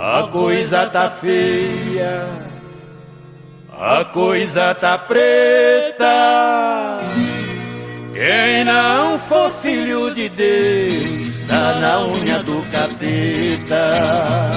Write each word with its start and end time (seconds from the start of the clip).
A 0.00 0.28
coisa 0.28 0.88
tá 0.88 1.10
feia, 1.10 2.24
a 3.68 4.04
coisa 4.04 4.72
tá 4.72 4.96
preta. 4.96 6.06
Quem 8.12 8.64
não 8.64 9.18
for 9.18 9.50
filho 9.50 10.14
de 10.14 10.28
Deus, 10.28 11.40
tá 11.48 11.80
na 11.80 12.06
unha 12.06 12.40
do 12.44 12.62
capeta. 12.70 14.52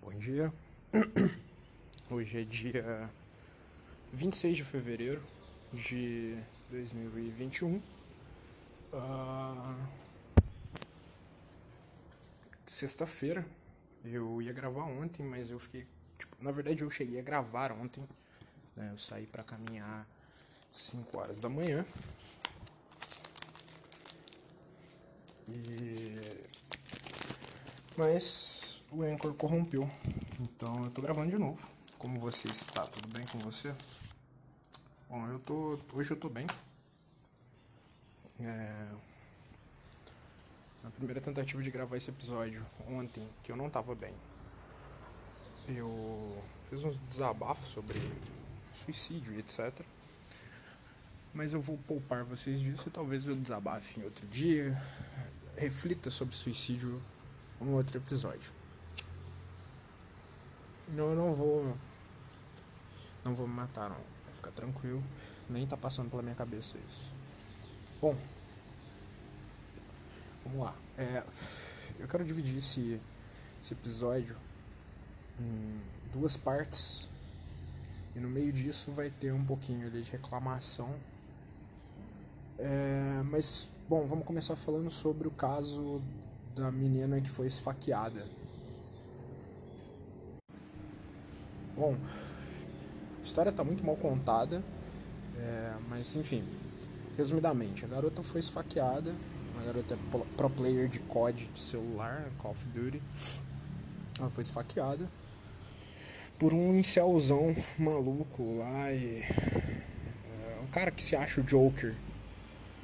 Bom 0.00 0.16
dia. 0.20 0.52
Hoje 2.08 2.42
é 2.42 2.44
dia 2.44 3.10
26 4.12 4.58
de 4.58 4.62
fevereiro 4.62 5.20
de 5.72 6.36
2021. 6.70 7.95
Ah, 8.98 9.76
Sexta-feira. 12.66 13.46
Eu 14.04 14.40
ia 14.40 14.52
gravar 14.52 14.84
ontem, 14.84 15.22
mas 15.24 15.50
eu 15.50 15.58
fiquei. 15.58 15.86
Tipo, 16.18 16.36
na 16.42 16.50
verdade, 16.50 16.82
eu 16.82 16.90
cheguei 16.90 17.18
a 17.18 17.22
gravar 17.22 17.72
ontem. 17.72 18.02
né? 18.74 18.90
Eu 18.92 18.98
saí 18.98 19.26
pra 19.26 19.42
caminhar 19.42 20.06
5 20.72 21.18
horas 21.18 21.40
da 21.40 21.48
manhã. 21.48 21.84
E. 25.48 26.18
Mas 27.96 28.82
o 28.90 29.02
Anchor 29.02 29.34
corrompeu. 29.34 29.90
Então 30.40 30.84
eu 30.84 30.90
tô 30.90 31.02
gravando 31.02 31.30
de 31.30 31.38
novo. 31.38 31.68
Como 31.98 32.18
você 32.18 32.48
está? 32.48 32.86
Tudo 32.86 33.08
bem 33.08 33.26
com 33.26 33.38
você? 33.38 33.74
Bom, 35.08 35.26
eu 35.28 35.38
tô. 35.40 35.78
Hoje 35.92 36.10
eu 36.12 36.16
tô 36.16 36.28
bem. 36.28 36.46
É... 38.40 38.88
Na 40.82 40.90
primeira 40.90 41.20
tentativa 41.20 41.62
de 41.62 41.70
gravar 41.70 41.96
esse 41.96 42.10
episódio 42.10 42.64
ontem, 42.88 43.28
que 43.42 43.50
eu 43.50 43.56
não 43.56 43.68
tava 43.68 43.94
bem, 43.94 44.14
eu 45.68 46.42
fiz 46.70 46.84
uns 46.84 46.96
desabafos 47.08 47.68
sobre 47.68 47.98
suicídio 48.72 49.38
etc. 49.38 49.72
Mas 51.34 51.52
eu 51.52 51.60
vou 51.60 51.76
poupar 51.86 52.24
vocês 52.24 52.60
disso 52.60 52.88
e 52.88 52.90
talvez 52.90 53.26
eu 53.26 53.36
desabafe 53.36 54.00
em 54.00 54.04
outro 54.04 54.26
dia. 54.26 54.80
Reflita 55.56 56.10
sobre 56.10 56.34
suicídio 56.34 57.02
em 57.60 57.68
outro 57.74 57.98
episódio. 57.98 58.52
Não, 60.88 61.10
eu 61.10 61.16
não 61.16 61.34
vou. 61.34 61.76
Não 63.24 63.34
vou 63.34 63.48
me 63.48 63.54
matar, 63.54 63.90
não. 63.90 63.96
Vai 63.96 64.34
ficar 64.34 64.50
tranquilo. 64.52 65.02
Nem 65.50 65.66
tá 65.66 65.76
passando 65.76 66.08
pela 66.08 66.22
minha 66.22 66.34
cabeça 66.34 66.78
isso. 66.88 67.12
Bom. 68.00 68.14
Vamos 70.44 70.60
lá. 70.60 70.74
É, 70.98 71.24
eu 71.98 72.06
quero 72.06 72.24
dividir 72.24 72.56
esse, 72.58 73.00
esse 73.62 73.72
episódio 73.72 74.36
em 75.40 75.80
duas 76.12 76.36
partes. 76.36 77.08
E 78.14 78.20
no 78.20 78.28
meio 78.28 78.52
disso 78.52 78.92
vai 78.92 79.10
ter 79.10 79.32
um 79.32 79.44
pouquinho 79.44 79.90
de 79.90 80.02
reclamação. 80.02 80.94
É, 82.58 83.22
mas, 83.24 83.70
bom, 83.88 84.06
vamos 84.06 84.26
começar 84.26 84.56
falando 84.56 84.90
sobre 84.90 85.26
o 85.26 85.30
caso 85.30 86.02
da 86.54 86.70
menina 86.70 87.20
que 87.20 87.30
foi 87.30 87.46
esfaqueada. 87.46 88.26
Bom, 91.74 91.96
a 93.20 93.22
história 93.22 93.50
está 93.50 93.62
muito 93.64 93.84
mal 93.84 93.96
contada, 93.96 94.62
é, 95.36 95.74
mas 95.88 96.16
enfim, 96.16 96.42
resumidamente, 97.16 97.84
a 97.84 97.88
garota 97.88 98.22
foi 98.22 98.40
esfaqueada, 98.40 99.14
uma 99.54 99.64
garota 99.64 99.94
é 99.94 99.98
pro- 100.36 100.50
player 100.50 100.88
de 100.88 100.98
COD 101.00 101.46
de 101.48 101.58
celular, 101.60 102.30
Call 102.38 102.50
of 102.52 102.66
Duty, 102.68 103.02
ela 104.18 104.30
foi 104.30 104.42
esfaqueada 104.42 105.08
por 106.38 106.52
um 106.52 106.74
incelzão 106.78 107.54
maluco 107.78 108.58
lá 108.58 108.92
e 108.92 109.22
é, 109.22 110.60
um 110.62 110.66
cara 110.66 110.90
que 110.90 111.02
se 111.02 111.16
acha 111.16 111.40
o 111.40 111.44
Joker, 111.44 111.94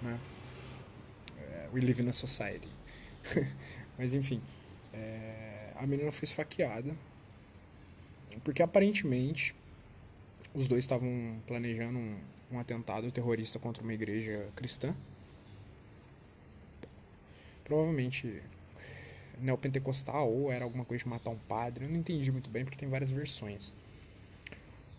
né? 0.03 0.19
É, 1.38 1.69
we 1.72 1.81
live 1.81 2.03
in 2.03 2.09
a 2.09 2.12
society. 2.12 2.69
Mas 3.99 4.14
enfim, 4.14 4.41
é, 4.93 5.72
a 5.76 5.87
menina 5.87 6.10
foi 6.10 6.25
esfaqueada 6.25 6.94
porque 8.43 8.62
aparentemente 8.62 9.54
os 10.54 10.66
dois 10.66 10.81
estavam 10.84 11.37
planejando 11.47 11.99
um, 11.99 12.16
um 12.52 12.58
atentado 12.58 13.10
terrorista 13.10 13.58
contra 13.58 13.82
uma 13.82 13.92
igreja 13.92 14.46
cristã. 14.54 14.94
Provavelmente 17.64 18.42
neopentecostal 19.40 20.30
ou 20.30 20.52
era 20.52 20.64
alguma 20.64 20.84
coisa 20.84 21.04
de 21.04 21.10
matar 21.10 21.30
um 21.30 21.38
padre. 21.38 21.84
Eu 21.84 21.90
não 21.90 21.98
entendi 21.98 22.30
muito 22.30 22.50
bem 22.50 22.64
porque 22.64 22.78
tem 22.78 22.88
várias 22.88 23.10
versões. 23.10 23.74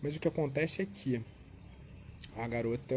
Mas 0.02 0.16
o 0.16 0.20
que 0.20 0.28
acontece 0.28 0.82
é 0.82 0.86
que 0.86 1.22
a 2.36 2.46
garota 2.46 2.94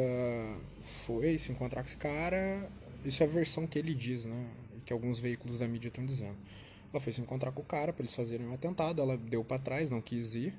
foi 0.81 1.37
se 1.37 1.51
encontrar 1.51 1.81
com 1.81 1.87
esse 1.87 1.97
cara. 1.97 2.69
Isso 3.05 3.23
é 3.23 3.25
a 3.25 3.29
versão 3.29 3.67
que 3.67 3.79
ele 3.79 3.93
diz, 3.93 4.25
né? 4.25 4.47
Que 4.85 4.91
alguns 4.91 5.19
veículos 5.19 5.59
da 5.59 5.67
mídia 5.67 5.89
estão 5.89 6.05
dizendo. 6.05 6.35
Ela 6.91 7.01
foi 7.01 7.13
se 7.13 7.21
encontrar 7.21 7.51
com 7.51 7.61
o 7.61 7.65
cara 7.65 7.93
para 7.93 8.03
eles 8.03 8.15
fazerem 8.15 8.47
um 8.47 8.53
atentado. 8.53 9.01
Ela 9.01 9.17
deu 9.17 9.43
para 9.43 9.59
trás, 9.59 9.91
não 9.91 10.01
quis 10.01 10.35
ir. 10.35 10.53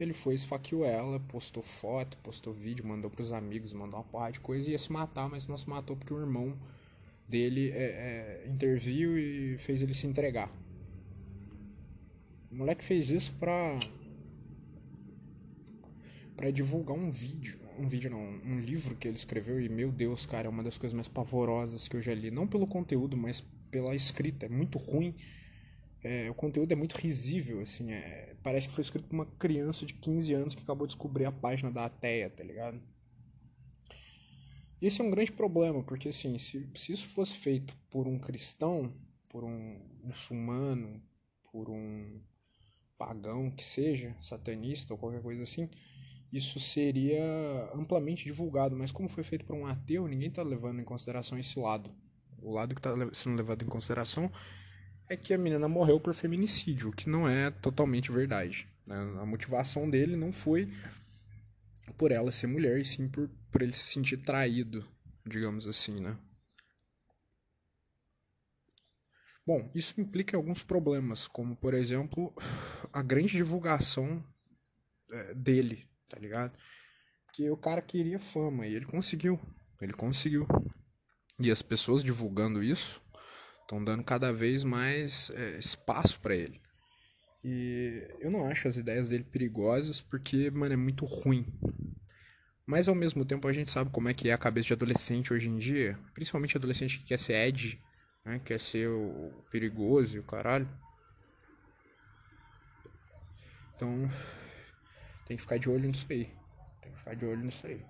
Ele 0.00 0.14
foi, 0.14 0.34
esfaqueou 0.34 0.82
ela, 0.82 1.20
postou 1.20 1.62
foto, 1.62 2.16
postou 2.18 2.54
vídeo, 2.54 2.86
mandou 2.86 3.10
pros 3.10 3.34
amigos, 3.34 3.74
mandou 3.74 4.00
uma 4.00 4.04
porrada 4.04 4.32
de 4.32 4.40
coisa. 4.40 4.70
Ia 4.70 4.78
se 4.78 4.90
matar, 4.90 5.28
mas 5.28 5.46
não 5.46 5.58
se 5.58 5.68
matou 5.68 5.94
porque 5.94 6.14
o 6.14 6.18
irmão 6.18 6.58
dele 7.28 7.70
é, 7.70 8.44
é, 8.44 8.48
interviu 8.48 9.18
e 9.18 9.58
fez 9.58 9.82
ele 9.82 9.92
se 9.92 10.06
entregar. 10.06 10.50
O 12.50 12.54
moleque 12.56 12.82
fez 12.82 13.10
isso 13.10 13.32
pra. 13.38 13.78
pra 16.34 16.50
divulgar 16.50 16.96
um 16.96 17.10
vídeo. 17.10 17.60
Um 17.78 17.86
vídeo 17.86 18.10
não, 18.10 18.20
um 18.20 18.58
livro 18.58 18.96
que 18.96 19.06
ele 19.06 19.16
escreveu 19.16 19.60
e, 19.60 19.68
meu 19.68 19.92
Deus, 19.92 20.24
cara, 20.24 20.46
é 20.46 20.50
uma 20.50 20.62
das 20.62 20.78
coisas 20.78 20.94
mais 20.94 21.08
pavorosas 21.08 21.86
que 21.86 21.96
eu 21.96 22.02
já 22.02 22.14
li. 22.14 22.30
Não 22.30 22.46
pelo 22.46 22.66
conteúdo, 22.66 23.18
mas 23.18 23.44
pela 23.70 23.94
escrita. 23.94 24.46
É 24.46 24.48
muito 24.48 24.78
ruim. 24.78 25.14
É, 26.02 26.30
o 26.30 26.34
conteúdo 26.34 26.72
é 26.72 26.76
muito 26.76 26.96
risível, 26.96 27.60
assim. 27.60 27.92
É, 27.92 28.34
parece 28.42 28.68
que 28.68 28.74
foi 28.74 28.82
escrito 28.82 29.06
por 29.08 29.14
uma 29.14 29.26
criança 29.26 29.84
de 29.84 29.94
15 29.94 30.32
anos 30.32 30.54
que 30.54 30.62
acabou 30.62 30.86
de 30.86 30.94
descobrir 30.94 31.26
a 31.26 31.32
página 31.32 31.70
da 31.70 31.84
Ateia, 31.84 32.30
tá 32.30 32.42
ligado? 32.42 32.80
Esse 34.80 35.02
é 35.02 35.04
um 35.04 35.10
grande 35.10 35.32
problema, 35.32 35.82
porque 35.82 36.08
assim, 36.08 36.38
se, 36.38 36.66
se 36.74 36.92
isso 36.92 37.06
fosse 37.08 37.36
feito 37.36 37.76
por 37.90 38.08
um 38.08 38.18
cristão, 38.18 38.94
por 39.28 39.44
um 39.44 39.78
muçulmano, 40.02 41.02
por 41.52 41.68
um 41.68 42.18
pagão 42.96 43.50
que 43.50 43.62
seja, 43.62 44.16
satanista 44.22 44.94
ou 44.94 44.98
qualquer 44.98 45.20
coisa 45.20 45.42
assim, 45.42 45.68
isso 46.32 46.58
seria 46.58 47.22
amplamente 47.74 48.24
divulgado. 48.24 48.74
Mas 48.74 48.90
como 48.90 49.06
foi 49.06 49.22
feito 49.22 49.44
por 49.44 49.54
um 49.54 49.66
ateu, 49.66 50.08
ninguém 50.08 50.28
está 50.28 50.42
levando 50.42 50.80
em 50.80 50.84
consideração 50.84 51.38
esse 51.38 51.58
lado. 51.58 51.90
O 52.40 52.50
lado 52.50 52.74
que 52.74 52.80
está 52.80 52.90
sendo 53.12 53.36
levado 53.36 53.62
em 53.62 53.68
consideração 53.68 54.32
é 55.10 55.16
que 55.16 55.34
a 55.34 55.38
menina 55.38 55.66
morreu 55.66 55.98
por 55.98 56.14
feminicídio, 56.14 56.90
o 56.90 56.92
que 56.92 57.10
não 57.10 57.28
é 57.28 57.50
totalmente 57.50 58.12
verdade. 58.12 58.68
né? 58.86 58.96
A 59.20 59.26
motivação 59.26 59.90
dele 59.90 60.14
não 60.14 60.32
foi 60.32 60.72
por 61.98 62.12
ela 62.12 62.30
ser 62.30 62.46
mulher, 62.46 62.78
e 62.78 62.84
sim 62.84 63.08
por, 63.08 63.28
por 63.50 63.60
ele 63.60 63.72
se 63.72 63.92
sentir 63.92 64.18
traído, 64.18 64.88
digamos 65.26 65.66
assim, 65.66 66.00
né? 66.00 66.16
Bom, 69.44 69.68
isso 69.74 70.00
implica 70.00 70.36
alguns 70.36 70.62
problemas, 70.62 71.26
como 71.26 71.56
por 71.56 71.74
exemplo 71.74 72.32
a 72.92 73.02
grande 73.02 73.36
divulgação 73.36 74.24
é, 75.10 75.34
dele, 75.34 75.88
tá 76.08 76.20
ligado? 76.20 76.56
Que 77.32 77.50
o 77.50 77.56
cara 77.56 77.82
queria 77.82 78.20
fama 78.20 78.64
e 78.64 78.76
ele 78.76 78.86
conseguiu, 78.86 79.40
ele 79.80 79.92
conseguiu. 79.92 80.46
E 81.36 81.50
as 81.50 81.62
pessoas 81.62 82.04
divulgando 82.04 82.62
isso 82.62 83.02
estão 83.70 83.82
dando 83.82 84.02
cada 84.02 84.32
vez 84.32 84.64
mais 84.64 85.30
é, 85.30 85.58
espaço 85.58 86.20
para 86.20 86.34
ele. 86.34 86.60
E 87.44 88.06
eu 88.18 88.30
não 88.30 88.50
acho 88.50 88.66
as 88.66 88.76
ideias 88.76 89.08
dele 89.08 89.22
perigosas 89.22 90.00
porque, 90.00 90.50
mano, 90.50 90.74
é 90.74 90.76
muito 90.76 91.04
ruim. 91.04 91.46
Mas 92.66 92.88
ao 92.88 92.94
mesmo 92.94 93.24
tempo 93.24 93.46
a 93.46 93.52
gente 93.52 93.70
sabe 93.70 93.90
como 93.90 94.08
é 94.08 94.14
que 94.14 94.28
é 94.28 94.32
a 94.32 94.38
cabeça 94.38 94.68
de 94.68 94.72
adolescente 94.72 95.32
hoje 95.32 95.48
em 95.48 95.56
dia, 95.56 95.98
principalmente 96.12 96.56
adolescente 96.56 96.98
que 96.98 97.04
quer 97.04 97.18
ser 97.18 97.34
Ed, 97.34 97.80
né? 98.24 98.40
Quer 98.44 98.58
ser 98.58 98.88
o 98.88 99.32
perigoso 99.50 100.16
e 100.16 100.18
o 100.18 100.24
caralho. 100.24 100.68
Então, 103.76 104.10
tem 105.26 105.36
que 105.36 105.42
ficar 105.42 105.58
de 105.58 105.70
olho 105.70 105.88
nisso 105.88 106.06
aí. 106.10 106.30
Tem 106.82 106.92
que 106.92 106.98
ficar 106.98 107.14
de 107.14 107.24
olho 107.24 107.44
nisso 107.44 107.66
aí. 107.66 107.82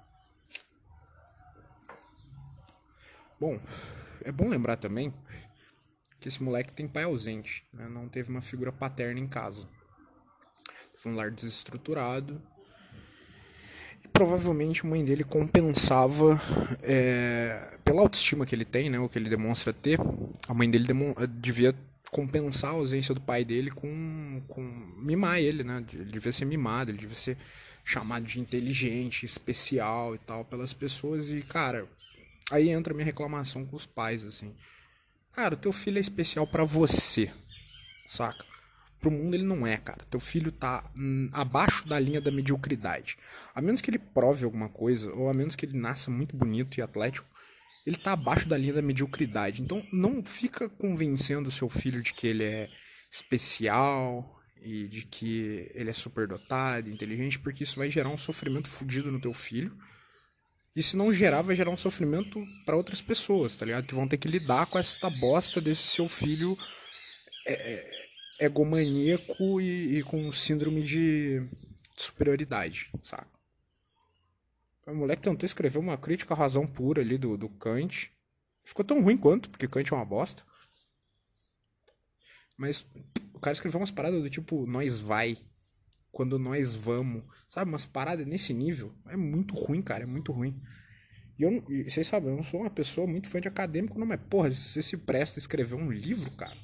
Bom, 3.40 3.58
é 4.22 4.30
bom 4.30 4.48
lembrar 4.48 4.76
também 4.76 5.12
que 6.20 6.28
esse 6.28 6.42
moleque 6.42 6.72
tem 6.72 6.86
pai 6.86 7.04
ausente, 7.04 7.64
né? 7.72 7.88
não 7.88 8.08
teve 8.08 8.30
uma 8.30 8.42
figura 8.42 8.70
paterna 8.70 9.18
em 9.18 9.26
casa. 9.26 9.66
Foi 10.96 11.10
um 11.10 11.14
lar 11.16 11.30
desestruturado. 11.30 12.40
E 14.04 14.08
provavelmente 14.08 14.84
a 14.84 14.88
mãe 14.88 15.02
dele 15.02 15.24
compensava 15.24 16.40
é, 16.82 17.78
pela 17.82 18.02
autoestima 18.02 18.44
que 18.44 18.54
ele 18.54 18.66
tem, 18.66 18.90
né? 18.90 18.98
O 18.98 19.08
que 19.08 19.18
ele 19.18 19.30
demonstra 19.30 19.72
ter. 19.72 19.98
A 20.46 20.52
mãe 20.52 20.70
dele 20.70 20.86
devia 21.28 21.74
compensar 22.10 22.70
a 22.70 22.74
ausência 22.74 23.14
do 23.14 23.20
pai 23.20 23.44
dele 23.44 23.70
com, 23.70 24.42
com 24.46 24.60
mimar 24.98 25.38
ele, 25.38 25.64
né? 25.64 25.82
Ele 25.92 26.12
devia 26.12 26.32
ser 26.32 26.44
mimado, 26.44 26.90
ele 26.90 26.98
devia 26.98 27.14
ser 27.14 27.38
chamado 27.82 28.26
de 28.26 28.40
inteligente, 28.40 29.24
especial 29.24 30.14
e 30.14 30.18
tal 30.18 30.44
pelas 30.44 30.74
pessoas. 30.74 31.30
E, 31.30 31.40
cara, 31.40 31.88
aí 32.50 32.68
entra 32.68 32.92
a 32.92 32.96
minha 32.96 33.06
reclamação 33.06 33.64
com 33.64 33.76
os 33.76 33.86
pais, 33.86 34.24
assim. 34.24 34.54
Cara, 35.32 35.56
teu 35.56 35.72
filho 35.72 35.98
é 35.98 36.00
especial 36.00 36.46
para 36.46 36.64
você, 36.64 37.30
saca? 38.08 38.44
Pro 39.00 39.10
mundo 39.10 39.34
ele 39.34 39.44
não 39.44 39.66
é, 39.66 39.76
cara. 39.78 40.04
Teu 40.10 40.20
filho 40.20 40.52
tá 40.52 40.84
hum, 40.98 41.30
abaixo 41.32 41.88
da 41.88 41.98
linha 41.98 42.20
da 42.20 42.30
mediocridade. 42.30 43.16
A 43.54 43.62
menos 43.62 43.80
que 43.80 43.90
ele 43.90 43.98
prove 43.98 44.44
alguma 44.44 44.68
coisa, 44.68 45.10
ou 45.12 45.30
a 45.30 45.34
menos 45.34 45.56
que 45.56 45.64
ele 45.64 45.78
nasça 45.78 46.10
muito 46.10 46.36
bonito 46.36 46.76
e 46.76 46.82
atlético, 46.82 47.26
ele 47.86 47.96
tá 47.96 48.12
abaixo 48.12 48.48
da 48.48 48.58
linha 48.58 48.74
da 48.74 48.82
mediocridade. 48.82 49.62
Então 49.62 49.86
não 49.92 50.22
fica 50.24 50.68
convencendo 50.68 51.50
seu 51.50 51.68
filho 51.68 52.02
de 52.02 52.12
que 52.12 52.26
ele 52.26 52.44
é 52.44 52.68
especial 53.10 54.38
e 54.62 54.86
de 54.88 55.06
que 55.06 55.70
ele 55.74 55.90
é 55.90 55.94
superdotado, 55.94 56.90
inteligente, 56.90 57.38
porque 57.38 57.64
isso 57.64 57.78
vai 57.78 57.88
gerar 57.88 58.10
um 58.10 58.18
sofrimento 58.18 58.68
fodido 58.68 59.10
no 59.10 59.20
teu 59.20 59.32
filho. 59.32 59.74
E 60.74 60.82
se 60.82 60.96
não 60.96 61.12
gerar, 61.12 61.42
vai 61.42 61.56
gerar 61.56 61.70
um 61.70 61.76
sofrimento 61.76 62.44
para 62.64 62.76
outras 62.76 63.02
pessoas, 63.02 63.56
tá 63.56 63.66
ligado? 63.66 63.86
Que 63.86 63.94
vão 63.94 64.06
ter 64.06 64.18
que 64.18 64.28
lidar 64.28 64.66
com 64.66 64.78
essa 64.78 65.10
bosta 65.10 65.60
desse 65.60 65.82
seu 65.82 66.08
filho 66.08 66.56
é, 67.46 67.52
é, 67.52 68.46
egomaníaco 68.46 69.60
e, 69.60 69.98
e 69.98 70.02
com 70.04 70.30
síndrome 70.32 70.82
de 70.82 71.48
superioridade, 71.96 72.90
saca? 73.02 73.28
O 74.86 74.94
moleque 74.94 75.22
tentou 75.22 75.46
escrever 75.46 75.78
uma 75.78 75.96
crítica 75.96 76.34
à 76.34 76.36
razão 76.36 76.66
pura 76.66 77.00
ali 77.00 77.16
do, 77.18 77.36
do 77.36 77.48
Kant. 77.48 78.10
Ficou 78.64 78.84
tão 78.84 79.02
ruim 79.02 79.16
quanto, 79.16 79.50
porque 79.50 79.68
Kant 79.68 79.92
é 79.92 79.96
uma 79.96 80.04
bosta. 80.04 80.42
Mas 82.56 82.84
o 83.34 83.40
cara 83.40 83.54
escreveu 83.54 83.80
umas 83.80 83.90
paradas 83.90 84.20
do 84.20 84.30
tipo, 84.30 84.66
nós 84.66 84.98
vai. 84.98 85.36
Quando 86.12 86.38
nós 86.38 86.74
vamos. 86.74 87.22
Sabe, 87.48 87.70
umas 87.70 87.86
paradas 87.86 88.26
nesse 88.26 88.52
nível. 88.52 88.94
É 89.06 89.16
muito 89.16 89.54
ruim, 89.54 89.82
cara, 89.82 90.04
é 90.04 90.06
muito 90.06 90.32
ruim. 90.32 90.60
E 91.38 91.42
eu, 91.42 91.64
e 91.70 91.90
vocês 91.90 92.06
sabem, 92.06 92.28
eu 92.30 92.36
não 92.36 92.42
sou 92.42 92.60
uma 92.60 92.70
pessoa 92.70 93.06
muito 93.06 93.28
fã 93.28 93.40
de 93.40 93.48
acadêmico, 93.48 93.98
não, 93.98 94.06
mas 94.06 94.20
porra, 94.28 94.50
se 94.50 94.60
você 94.60 94.82
se 94.82 94.96
presta 94.98 95.38
a 95.38 95.40
escrever 95.40 95.74
um 95.74 95.90
livro, 95.90 96.30
cara, 96.32 96.56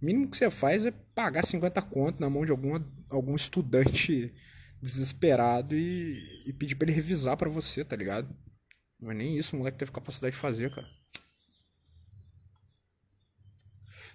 o 0.00 0.04
mínimo 0.04 0.28
que 0.28 0.36
você 0.36 0.50
faz 0.50 0.84
é 0.84 0.90
pagar 0.90 1.46
50 1.46 1.80
conto 1.82 2.20
na 2.20 2.28
mão 2.28 2.44
de 2.44 2.50
alguma, 2.50 2.84
algum 3.08 3.36
estudante 3.36 4.34
desesperado 4.82 5.76
e, 5.76 6.42
e 6.44 6.52
pedir 6.52 6.74
pra 6.74 6.86
ele 6.86 6.96
revisar 6.96 7.36
para 7.36 7.48
você, 7.48 7.84
tá 7.84 7.94
ligado? 7.94 8.28
Não 8.98 9.12
é 9.12 9.14
nem 9.14 9.38
isso, 9.38 9.54
o 9.54 9.58
moleque 9.60 9.78
teve 9.78 9.92
capacidade 9.92 10.34
de 10.34 10.40
fazer, 10.40 10.74
cara. 10.74 10.88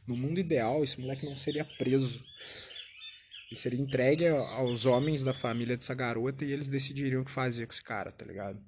No 0.06 0.18
mundo 0.18 0.40
ideal, 0.40 0.84
esse 0.84 1.00
moleque 1.00 1.26
não 1.26 1.36
seria 1.36 1.64
preso. 1.64 2.24
Ele 3.50 3.60
seria 3.60 3.80
entregue 3.80 4.28
aos 4.28 4.86
homens 4.86 5.24
da 5.24 5.34
família 5.34 5.78
dessa 5.78 5.94
garota 5.94 6.44
e 6.44 6.52
eles 6.52 6.70
decidiriam 6.70 7.22
o 7.22 7.26
que 7.26 7.32
fazer 7.32 7.66
com 7.66 7.74
esse 7.74 7.84
cara, 7.84 8.12
tá 8.12 8.26
ligado? 8.26 8.62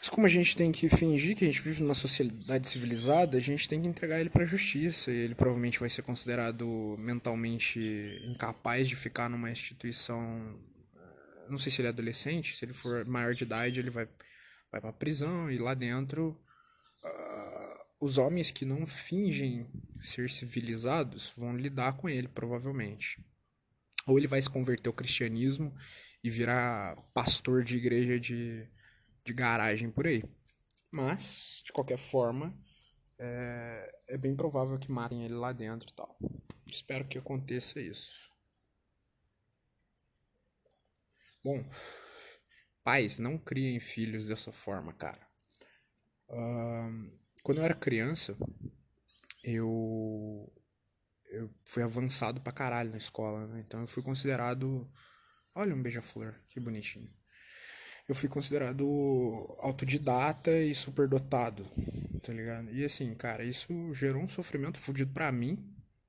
Mas 0.00 0.08
como 0.08 0.26
a 0.26 0.30
gente 0.30 0.56
tem 0.56 0.72
que 0.72 0.88
fingir 0.88 1.36
que 1.36 1.44
a 1.44 1.46
gente 1.46 1.60
vive 1.60 1.82
numa 1.82 1.94
sociedade 1.94 2.66
civilizada, 2.66 3.36
a 3.36 3.40
gente 3.40 3.68
tem 3.68 3.82
que 3.82 3.88
entregar 3.88 4.18
ele 4.18 4.30
para 4.30 4.44
a 4.44 4.46
justiça. 4.46 5.10
E 5.10 5.14
ele 5.14 5.34
provavelmente 5.34 5.78
vai 5.78 5.90
ser 5.90 6.00
considerado 6.00 6.96
mentalmente 6.98 7.78
incapaz 8.24 8.88
de 8.88 8.96
ficar 8.96 9.28
numa 9.28 9.50
instituição. 9.50 10.58
Eh, 10.96 11.50
não 11.50 11.58
sei 11.58 11.70
se 11.70 11.82
ele 11.82 11.88
é 11.88 11.90
adolescente, 11.90 12.56
se 12.56 12.64
ele 12.64 12.72
for 12.72 13.04
maior 13.04 13.34
de 13.34 13.44
idade, 13.44 13.78
ele 13.78 13.90
vai, 13.90 14.08
vai 14.72 14.80
pra 14.80 14.90
prisão 14.90 15.50
e 15.50 15.58
lá 15.58 15.74
dentro. 15.74 16.34
Uh, 17.04 17.59
os 18.00 18.18
homens 18.18 18.50
que 18.50 18.64
não 18.64 18.86
fingem 18.86 19.70
ser 20.02 20.30
civilizados 20.30 21.32
vão 21.36 21.56
lidar 21.56 21.92
com 21.96 22.08
ele, 22.08 22.26
provavelmente. 22.26 23.22
Ou 24.06 24.18
ele 24.18 24.26
vai 24.26 24.40
se 24.40 24.50
converter 24.50 24.88
ao 24.88 24.94
cristianismo 24.94 25.74
e 26.24 26.30
virar 26.30 26.96
pastor 27.12 27.62
de 27.62 27.76
igreja 27.76 28.18
de 28.18 28.66
de 29.24 29.32
garagem 29.32 29.90
por 29.90 30.06
aí. 30.06 30.24
Mas, 30.90 31.62
de 31.64 31.72
qualquer 31.72 31.98
forma, 31.98 32.56
é, 33.18 34.00
é 34.08 34.18
bem 34.18 34.34
provável 34.34 34.78
que 34.78 34.90
matem 34.90 35.24
ele 35.24 35.34
lá 35.34 35.52
dentro 35.52 35.88
e 35.90 35.94
tal. 35.94 36.18
Espero 36.66 37.06
que 37.06 37.18
aconteça 37.18 37.80
isso. 37.80 38.30
Bom, 41.44 41.64
pais, 42.82 43.18
não 43.18 43.38
criem 43.38 43.78
filhos 43.78 44.26
dessa 44.26 44.52
forma, 44.52 44.92
cara. 44.92 45.20
Uh, 46.28 47.18
quando 47.42 47.58
eu 47.58 47.64
era 47.64 47.74
criança, 47.74 48.36
eu 49.44 50.52
eu 51.30 51.50
fui 51.64 51.82
avançado 51.82 52.40
pra 52.40 52.52
caralho 52.52 52.90
na 52.90 52.96
escola, 52.96 53.46
né? 53.46 53.60
Então 53.60 53.80
eu 53.80 53.86
fui 53.86 54.02
considerado. 54.02 54.90
Olha 55.54 55.74
um 55.74 55.82
beija-flor, 55.82 56.34
que 56.48 56.60
bonitinho 56.60 57.10
eu 58.10 58.14
fui 58.14 58.28
considerado 58.28 58.84
autodidata 59.60 60.50
e 60.50 60.74
superdotado, 60.74 61.64
tá 62.24 62.32
ligado? 62.32 62.68
E 62.72 62.84
assim, 62.84 63.14
cara, 63.14 63.44
isso 63.44 63.94
gerou 63.94 64.20
um 64.20 64.28
sofrimento 64.28 64.80
fodido 64.80 65.12
para 65.12 65.30
mim 65.30 65.64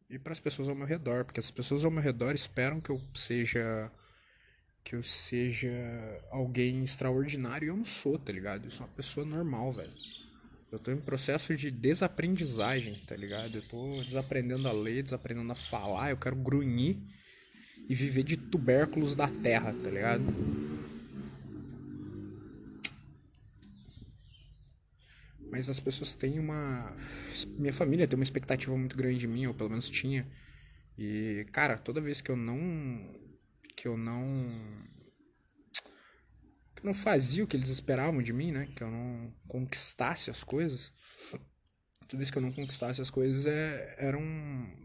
e 0.10 0.18
para 0.18 0.34
as 0.34 0.39
pessoas 0.39 0.68
ao 0.68 0.74
meu 0.74 0.88
redor, 0.88 1.25
porque 1.25 1.39
as 1.39 1.51
pessoas 1.51 1.86
ao 1.86 1.92
meu 1.92 2.01
redor 2.01 2.34
esperam 2.34 2.81
que 2.81 2.89
eu 2.89 3.00
seja 3.13 3.92
que 4.84 4.95
eu 4.95 5.04
seja 5.04 5.69
alguém 6.31 6.84
extraordinário 6.84 7.68
e 7.68 7.69
eu 7.69 7.77
não 7.77 7.86
sou, 7.86 8.18
tá 8.18 8.34
ligado? 8.34 8.66
Eu 8.66 8.72
sou 8.72 8.88
uma 8.88 8.94
pessoa 8.94 9.24
normal, 9.24 9.72
velho. 9.72 9.94
Eu 10.71 10.79
tô 10.79 10.91
em 10.91 10.97
processo 10.97 11.56
de 11.56 11.69
desaprendizagem, 11.69 12.95
tá 13.06 13.15
ligado? 13.15 13.56
Eu 13.56 13.62
tô 13.63 14.01
desaprendendo 14.03 14.68
a 14.68 14.71
ler, 14.71 15.03
desaprendendo 15.03 15.51
a 15.51 15.56
falar, 15.56 16.12
eu 16.12 16.18
quero 16.18 16.35
grunhir 16.35 16.97
e 17.89 17.94
viver 17.94 18.23
de 18.23 18.38
tubérculos 18.38 19.15
da 19.15 19.27
terra, 19.27 19.73
tá 19.83 19.89
ligado? 19.89 20.23
mas 25.51 25.69
as 25.69 25.79
pessoas 25.79 26.15
têm 26.15 26.39
uma. 26.39 26.95
Minha 27.59 27.74
família 27.74 28.07
tem 28.07 28.17
uma 28.17 28.24
expectativa 28.24 28.75
muito 28.75 28.95
grande 28.95 29.19
de 29.19 29.27
mim, 29.27 29.45
ou 29.45 29.53
pelo 29.53 29.69
menos 29.69 29.89
tinha. 29.89 30.25
E, 30.97 31.45
cara, 31.51 31.77
toda 31.77 32.00
vez 32.00 32.21
que 32.21 32.31
eu 32.31 32.38
não. 32.38 32.57
que 33.75 33.88
eu 33.88 33.97
não. 33.97 34.50
Não 36.83 36.94
fazia 36.94 37.44
o 37.44 37.48
que 37.48 37.56
eles 37.56 37.69
esperavam 37.69 38.22
de 38.22 38.33
mim, 38.33 38.51
né? 38.51 38.68
Que 38.75 38.83
eu 38.83 38.92
não 38.92 39.33
conquistasse 39.48 40.30
as 40.30 40.44
coisas. 40.44 40.94
Toda 42.08 42.17
vez 42.17 42.29
que 42.29 42.38
eu 42.38 42.41
não 42.41 42.51
conquistasse 42.51 43.01
as 43.01 43.10
coisas 43.10 43.46
é, 43.46 43.96
eram. 44.00 44.22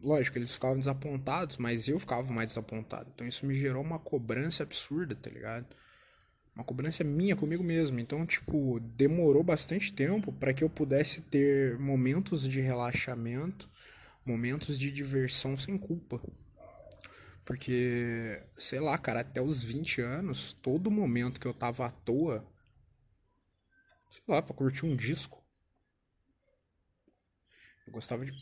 Lógico, 0.02 0.38
eles 0.38 0.52
ficavam 0.52 0.78
desapontados, 0.78 1.56
mas 1.56 1.88
eu 1.88 1.98
ficava 1.98 2.32
mais 2.32 2.48
desapontado. 2.48 3.10
Então 3.14 3.26
isso 3.26 3.44
me 3.44 3.54
gerou 3.54 3.82
uma 3.82 3.98
cobrança 3.98 4.62
absurda, 4.62 5.14
tá 5.14 5.30
ligado? 5.30 5.66
uma 6.56 6.64
cobrança 6.64 7.04
minha 7.04 7.36
comigo 7.36 7.62
mesmo. 7.62 8.00
Então, 8.00 8.24
tipo, 8.24 8.80
demorou 8.80 9.44
bastante 9.44 9.92
tempo 9.92 10.32
para 10.32 10.54
que 10.54 10.64
eu 10.64 10.70
pudesse 10.70 11.20
ter 11.20 11.78
momentos 11.78 12.48
de 12.48 12.60
relaxamento, 12.60 13.68
momentos 14.24 14.78
de 14.78 14.90
diversão 14.90 15.56
sem 15.56 15.76
culpa. 15.76 16.18
Porque, 17.46 18.42
sei 18.58 18.80
lá, 18.80 18.98
cara, 18.98 19.20
até 19.20 19.40
os 19.40 19.62
20 19.62 20.00
anos, 20.00 20.52
todo 20.52 20.90
momento 20.90 21.38
que 21.38 21.46
eu 21.46 21.54
tava 21.54 21.86
à 21.86 21.90
toa, 21.90 22.44
sei 24.10 24.22
lá, 24.26 24.42
pra 24.42 24.52
curtir 24.52 24.84
um 24.84 24.96
disco. 24.96 25.40
Eu 27.86 27.92
gostava 27.92 28.26
de. 28.26 28.32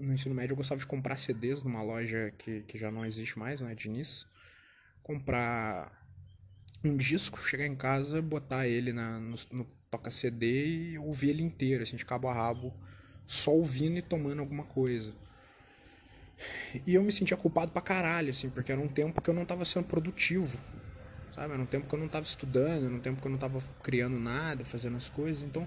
No 0.00 0.14
ensino 0.14 0.34
médio 0.34 0.54
eu 0.54 0.56
gostava 0.56 0.80
de 0.80 0.86
comprar 0.86 1.18
CDs 1.18 1.62
numa 1.62 1.82
loja 1.82 2.32
que, 2.38 2.62
que 2.62 2.78
já 2.78 2.90
não 2.90 3.04
existe 3.04 3.38
mais, 3.38 3.60
né? 3.60 3.74
Diniz. 3.74 4.26
Comprar 5.02 5.92
um 6.82 6.96
disco, 6.96 7.38
chegar 7.38 7.66
em 7.66 7.76
casa, 7.76 8.22
botar 8.22 8.66
ele 8.66 8.94
na, 8.94 9.20
no, 9.20 9.36
no 9.52 9.64
toca-CD 9.90 10.92
e 10.92 10.98
ouvir 10.98 11.30
ele 11.30 11.42
inteiro, 11.42 11.82
assim, 11.82 11.96
de 11.96 12.04
cabo 12.06 12.28
a 12.28 12.32
rabo, 12.32 12.74
só 13.26 13.50
ouvindo 13.50 13.98
e 13.98 14.02
tomando 14.02 14.40
alguma 14.40 14.64
coisa. 14.64 15.14
E 16.86 16.94
eu 16.94 17.02
me 17.02 17.12
sentia 17.12 17.36
culpado 17.36 17.72
pra 17.72 17.82
caralho, 17.82 18.30
assim, 18.30 18.48
porque 18.50 18.70
era 18.70 18.80
um 18.80 18.88
tempo 18.88 19.20
que 19.20 19.28
eu 19.30 19.34
não 19.34 19.44
tava 19.44 19.64
sendo 19.64 19.86
produtivo, 19.86 20.58
sabe? 21.34 21.52
Era 21.52 21.62
um 21.62 21.66
tempo 21.66 21.88
que 21.88 21.94
eu 21.94 21.98
não 21.98 22.08
tava 22.08 22.24
estudando, 22.24 22.86
era 22.86 22.94
um 22.94 23.00
tempo 23.00 23.20
que 23.20 23.26
eu 23.26 23.32
não 23.32 23.38
tava 23.38 23.62
criando 23.82 24.18
nada, 24.18 24.64
fazendo 24.64 24.96
as 24.96 25.08
coisas, 25.08 25.42
então... 25.42 25.66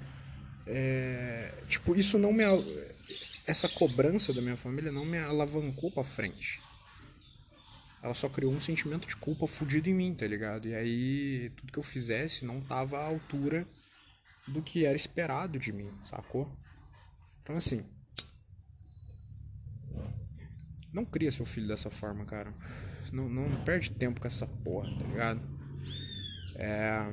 É, 0.67 1.51
tipo, 1.67 1.95
isso 1.95 2.17
não 2.17 2.31
me... 2.31 2.43
Essa 3.45 3.67
cobrança 3.67 4.31
da 4.31 4.41
minha 4.41 4.55
família 4.55 4.91
não 4.91 5.05
me 5.05 5.17
alavancou 5.17 5.91
pra 5.91 6.03
frente 6.03 6.61
ela 8.01 8.13
só 8.13 8.27
criou 8.27 8.51
um 8.51 8.59
sentimento 8.59 9.07
de 9.07 9.15
culpa 9.15 9.45
fudido 9.45 9.89
em 9.89 9.93
mim, 9.93 10.13
tá 10.13 10.25
ligado? 10.25 10.67
E 10.67 10.73
aí 10.73 11.51
tudo 11.55 11.71
que 11.71 11.79
eu 11.79 11.83
fizesse 11.83 12.43
não 12.43 12.59
tava 12.59 12.97
à 12.97 13.05
altura 13.05 13.67
do 14.47 14.61
que 14.61 14.85
era 14.85 14.95
esperado 14.95 15.59
de 15.59 15.71
mim, 15.71 15.89
sacou? 16.05 16.51
Então 17.43 17.55
assim. 17.55 17.85
Não 20.93 21.05
cria 21.05 21.31
seu 21.31 21.45
filho 21.45 21.67
dessa 21.67 21.89
forma, 21.89 22.25
cara. 22.25 22.53
Não, 23.11 23.29
não 23.29 23.63
perde 23.63 23.91
tempo 23.91 24.19
com 24.19 24.27
essa 24.27 24.45
porra, 24.45 24.89
tá 24.97 25.05
ligado? 25.05 25.41
É, 26.55 27.11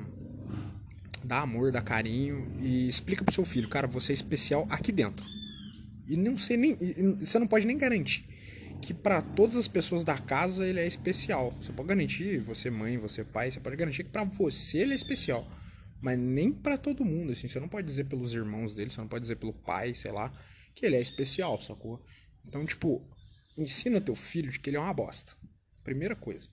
dá 1.24 1.40
amor, 1.40 1.72
dá 1.72 1.80
carinho 1.80 2.56
e 2.60 2.88
explica 2.88 3.24
pro 3.24 3.34
seu 3.34 3.44
filho, 3.44 3.68
cara, 3.68 3.86
você 3.86 4.12
é 4.12 4.14
especial 4.14 4.66
aqui 4.70 4.92
dentro. 4.92 5.24
E 6.06 6.16
não 6.16 6.36
sei 6.38 6.56
nem. 6.56 6.76
Você 7.18 7.38
não 7.38 7.46
pode 7.46 7.66
nem 7.66 7.76
garantir 7.76 8.26
que 8.80 8.94
para 8.94 9.20
todas 9.20 9.56
as 9.56 9.68
pessoas 9.68 10.04
da 10.04 10.16
casa 10.18 10.66
ele 10.66 10.80
é 10.80 10.86
especial. 10.86 11.54
Você 11.60 11.72
pode 11.72 11.88
garantir, 11.88 12.38
você 12.38 12.70
mãe, 12.70 12.96
você 12.96 13.24
pai, 13.24 13.50
você 13.50 13.60
pode 13.60 13.76
garantir 13.76 14.04
que 14.04 14.10
para 14.10 14.24
você 14.24 14.78
ele 14.78 14.92
é 14.92 14.96
especial. 14.96 15.46
Mas 16.00 16.18
nem 16.18 16.52
para 16.52 16.78
todo 16.78 17.04
mundo, 17.04 17.32
assim. 17.32 17.48
Você 17.48 17.58
não 17.58 17.68
pode 17.68 17.86
dizer 17.86 18.04
pelos 18.04 18.34
irmãos 18.34 18.74
dele, 18.74 18.90
você 18.90 19.00
não 19.00 19.08
pode 19.08 19.22
dizer 19.22 19.36
pelo 19.36 19.52
pai, 19.52 19.94
sei 19.94 20.12
lá, 20.12 20.32
que 20.74 20.86
ele 20.86 20.96
é 20.96 21.00
especial, 21.00 21.60
sacou? 21.60 22.02
Então, 22.46 22.64
tipo, 22.64 23.04
ensina 23.58 24.00
teu 24.00 24.14
filho 24.14 24.50
de 24.50 24.60
que 24.60 24.70
ele 24.70 24.76
é 24.76 24.80
uma 24.80 24.94
bosta. 24.94 25.32
Primeira 25.82 26.14
coisa. 26.14 26.48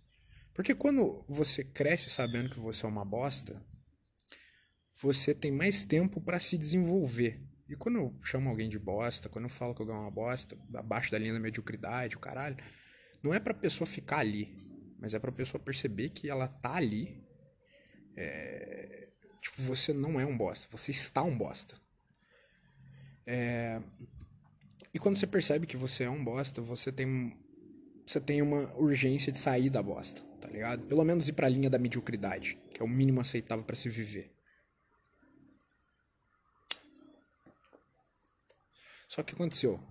Porque 0.54 0.74
quando 0.74 1.24
você 1.28 1.64
cresce 1.64 2.10
sabendo 2.10 2.50
que 2.50 2.60
você 2.60 2.86
é 2.86 2.90
uma 2.90 3.06
bosta, 3.06 3.62
você 5.02 5.34
tem 5.34 5.52
mais 5.52 5.84
tempo 5.84 6.22
para 6.22 6.40
se 6.40 6.58
desenvolver. 6.58 7.42
E 7.68 7.76
quando 7.76 7.98
eu 7.98 8.20
chamo 8.24 8.50
alguém 8.50 8.70
de 8.70 8.80
bosta, 8.80 9.28
quando 9.28 9.46
eu 9.46 9.50
falo 9.50 9.76
que 9.76 9.82
eu 9.82 9.86
ganho 9.86 10.00
uma 10.00 10.12
bosta, 10.12 10.58
abaixo 10.74 11.12
da 11.12 11.18
linha 11.18 11.34
da 11.34 11.40
mediocridade, 11.40 12.16
o 12.16 12.20
caralho, 12.20 12.58
não 13.22 13.34
é 13.34 13.40
pra 13.40 13.54
pessoa 13.54 13.88
ficar 13.88 14.20
ali, 14.20 14.96
mas 15.00 15.14
é 15.14 15.20
pra 15.20 15.32
pessoa 15.32 15.62
perceber 15.62 16.10
que 16.10 16.30
ela 16.30 16.48
tá 16.48 16.76
ali. 16.76 17.24
É... 18.16 19.10
Tipo, 19.42 19.62
você 19.62 19.94
não 19.94 20.20
é 20.20 20.26
um 20.26 20.38
bosta, 20.38 20.68
você 20.72 20.92
está 20.92 21.22
um 21.24 21.38
bosta. 21.38 21.76
É... 23.26 23.82
E 24.96 24.98
quando 25.00 25.18
você 25.18 25.28
percebe 25.28 25.68
que 25.68 25.76
você 25.76 26.06
é 26.06 26.10
um 26.10 26.24
bosta, 26.24 26.62
você 26.62 26.90
tem 26.90 27.38
você 28.08 28.22
tem 28.22 28.42
uma 28.42 28.74
urgência 28.78 29.30
de 29.30 29.38
sair 29.38 29.70
da 29.70 29.84
bosta, 29.84 30.22
tá 30.40 30.48
ligado? 30.48 30.88
Pelo 30.88 31.04
menos 31.04 31.28
ir 31.28 31.34
pra 31.34 31.50
linha 31.50 31.70
da 31.70 31.78
mediocridade, 31.78 32.58
que 32.74 32.82
é 32.82 32.86
o 32.86 32.88
mínimo 32.88 33.20
aceitável 33.20 33.66
para 33.66 33.76
se 33.76 33.90
viver. 33.90 34.32
Só 39.10 39.22
que 39.22 39.34
aconteceu? 39.34 39.86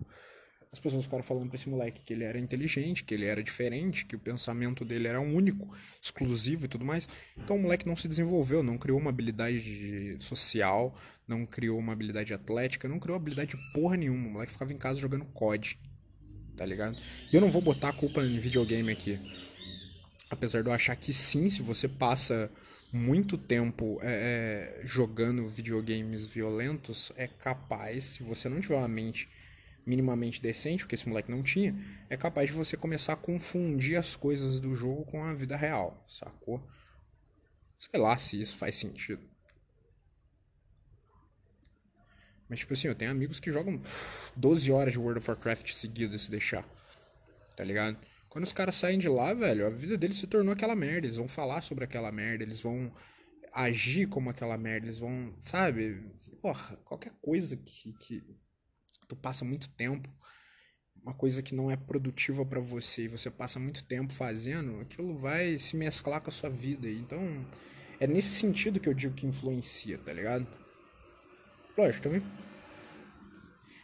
As 0.74 0.80
pessoas 0.80 1.04
ficaram 1.04 1.22
falando 1.22 1.46
pra 1.46 1.54
esse 1.54 1.68
moleque 1.68 2.02
que 2.02 2.12
ele 2.12 2.24
era 2.24 2.36
inteligente, 2.36 3.04
que 3.04 3.14
ele 3.14 3.26
era 3.26 3.40
diferente, 3.40 4.04
que 4.04 4.16
o 4.16 4.18
pensamento 4.18 4.84
dele 4.84 5.06
era 5.06 5.20
único, 5.20 5.72
exclusivo 6.02 6.64
e 6.64 6.68
tudo 6.68 6.84
mais. 6.84 7.08
Então 7.38 7.54
o 7.54 7.62
moleque 7.62 7.86
não 7.86 7.94
se 7.94 8.08
desenvolveu, 8.08 8.60
não 8.60 8.76
criou 8.76 8.98
uma 8.98 9.10
habilidade 9.10 10.16
social, 10.18 10.92
não 11.28 11.46
criou 11.46 11.78
uma 11.78 11.92
habilidade 11.92 12.34
atlética, 12.34 12.88
não 12.88 12.98
criou 12.98 13.14
habilidade 13.14 13.56
porra 13.72 13.96
nenhuma. 13.96 14.26
O 14.26 14.32
moleque 14.32 14.50
ficava 14.50 14.72
em 14.72 14.76
casa 14.76 14.98
jogando 14.98 15.24
COD, 15.26 15.78
tá 16.56 16.66
ligado? 16.66 16.98
E 17.32 17.36
eu 17.36 17.40
não 17.40 17.52
vou 17.52 17.62
botar 17.62 17.90
a 17.90 17.92
culpa 17.92 18.24
em 18.24 18.40
videogame 18.40 18.90
aqui. 18.90 19.16
Apesar 20.28 20.60
de 20.60 20.68
eu 20.68 20.72
achar 20.72 20.96
que 20.96 21.12
sim, 21.12 21.48
se 21.50 21.62
você 21.62 21.86
passa 21.86 22.50
muito 22.92 23.38
tempo 23.38 24.00
é, 24.02 24.80
é, 24.82 24.86
jogando 24.86 25.46
videogames 25.46 26.24
violentos, 26.26 27.12
é 27.14 27.28
capaz, 27.28 28.02
se 28.02 28.24
você 28.24 28.48
não 28.48 28.60
tiver 28.60 28.74
uma 28.74 28.88
mente 28.88 29.28
minimamente 29.86 30.40
decente, 30.40 30.84
o 30.84 30.88
que 30.88 30.94
esse 30.94 31.08
moleque 31.08 31.30
não 31.30 31.42
tinha, 31.42 31.74
é 32.08 32.16
capaz 32.16 32.48
de 32.48 32.56
você 32.56 32.76
começar 32.76 33.12
a 33.14 33.16
confundir 33.16 33.96
as 33.96 34.16
coisas 34.16 34.60
do 34.60 34.74
jogo 34.74 35.04
com 35.04 35.22
a 35.22 35.34
vida 35.34 35.56
real, 35.56 36.04
sacou? 36.08 36.66
Sei 37.78 38.00
lá 38.00 38.16
se 38.16 38.40
isso 38.40 38.56
faz 38.56 38.76
sentido. 38.76 39.28
Mas, 42.48 42.60
tipo 42.60 42.74
assim, 42.74 42.88
eu 42.88 42.94
tenho 42.94 43.10
amigos 43.10 43.40
que 43.40 43.50
jogam 43.50 43.80
12 44.36 44.70
horas 44.70 44.92
de 44.92 44.98
World 44.98 45.18
of 45.18 45.30
Warcraft 45.30 45.72
seguidas 45.72 46.22
se 46.22 46.30
deixar. 46.30 46.66
Tá 47.56 47.64
ligado? 47.64 47.98
Quando 48.28 48.44
os 48.44 48.52
caras 48.52 48.74
saem 48.74 48.98
de 48.98 49.08
lá, 49.08 49.32
velho, 49.32 49.66
a 49.66 49.70
vida 49.70 49.96
deles 49.96 50.18
se 50.18 50.26
tornou 50.26 50.52
aquela 50.52 50.74
merda. 50.74 51.06
Eles 51.06 51.16
vão 51.16 51.28
falar 51.28 51.62
sobre 51.62 51.84
aquela 51.84 52.10
merda, 52.12 52.44
eles 52.44 52.60
vão 52.60 52.92
agir 53.52 54.08
como 54.08 54.28
aquela 54.28 54.58
merda, 54.58 54.86
eles 54.86 54.98
vão, 54.98 55.32
sabe? 55.40 56.02
Porra, 56.42 56.76
qualquer 56.84 57.12
coisa 57.22 57.56
que, 57.56 57.92
que 57.92 58.22
tu 59.08 59.16
passa 59.16 59.44
muito 59.44 59.68
tempo, 59.70 60.08
uma 61.02 61.14
coisa 61.14 61.42
que 61.42 61.54
não 61.54 61.70
é 61.70 61.76
produtiva 61.76 62.44
para 62.46 62.60
você 62.60 63.04
e 63.04 63.08
você 63.08 63.30
passa 63.30 63.58
muito 63.58 63.84
tempo 63.84 64.12
fazendo, 64.12 64.80
aquilo 64.80 65.16
vai 65.16 65.58
se 65.58 65.76
mesclar 65.76 66.20
com 66.20 66.30
a 66.30 66.32
sua 66.32 66.48
vida. 66.48 66.88
Então, 66.88 67.46
é 68.00 68.06
nesse 68.06 68.34
sentido 68.34 68.80
que 68.80 68.88
eu 68.88 68.94
digo 68.94 69.14
que 69.14 69.26
influencia, 69.26 69.98
tá 69.98 70.12
ligado? 70.12 70.46
Lógico, 71.76 72.04
também. 72.04 72.22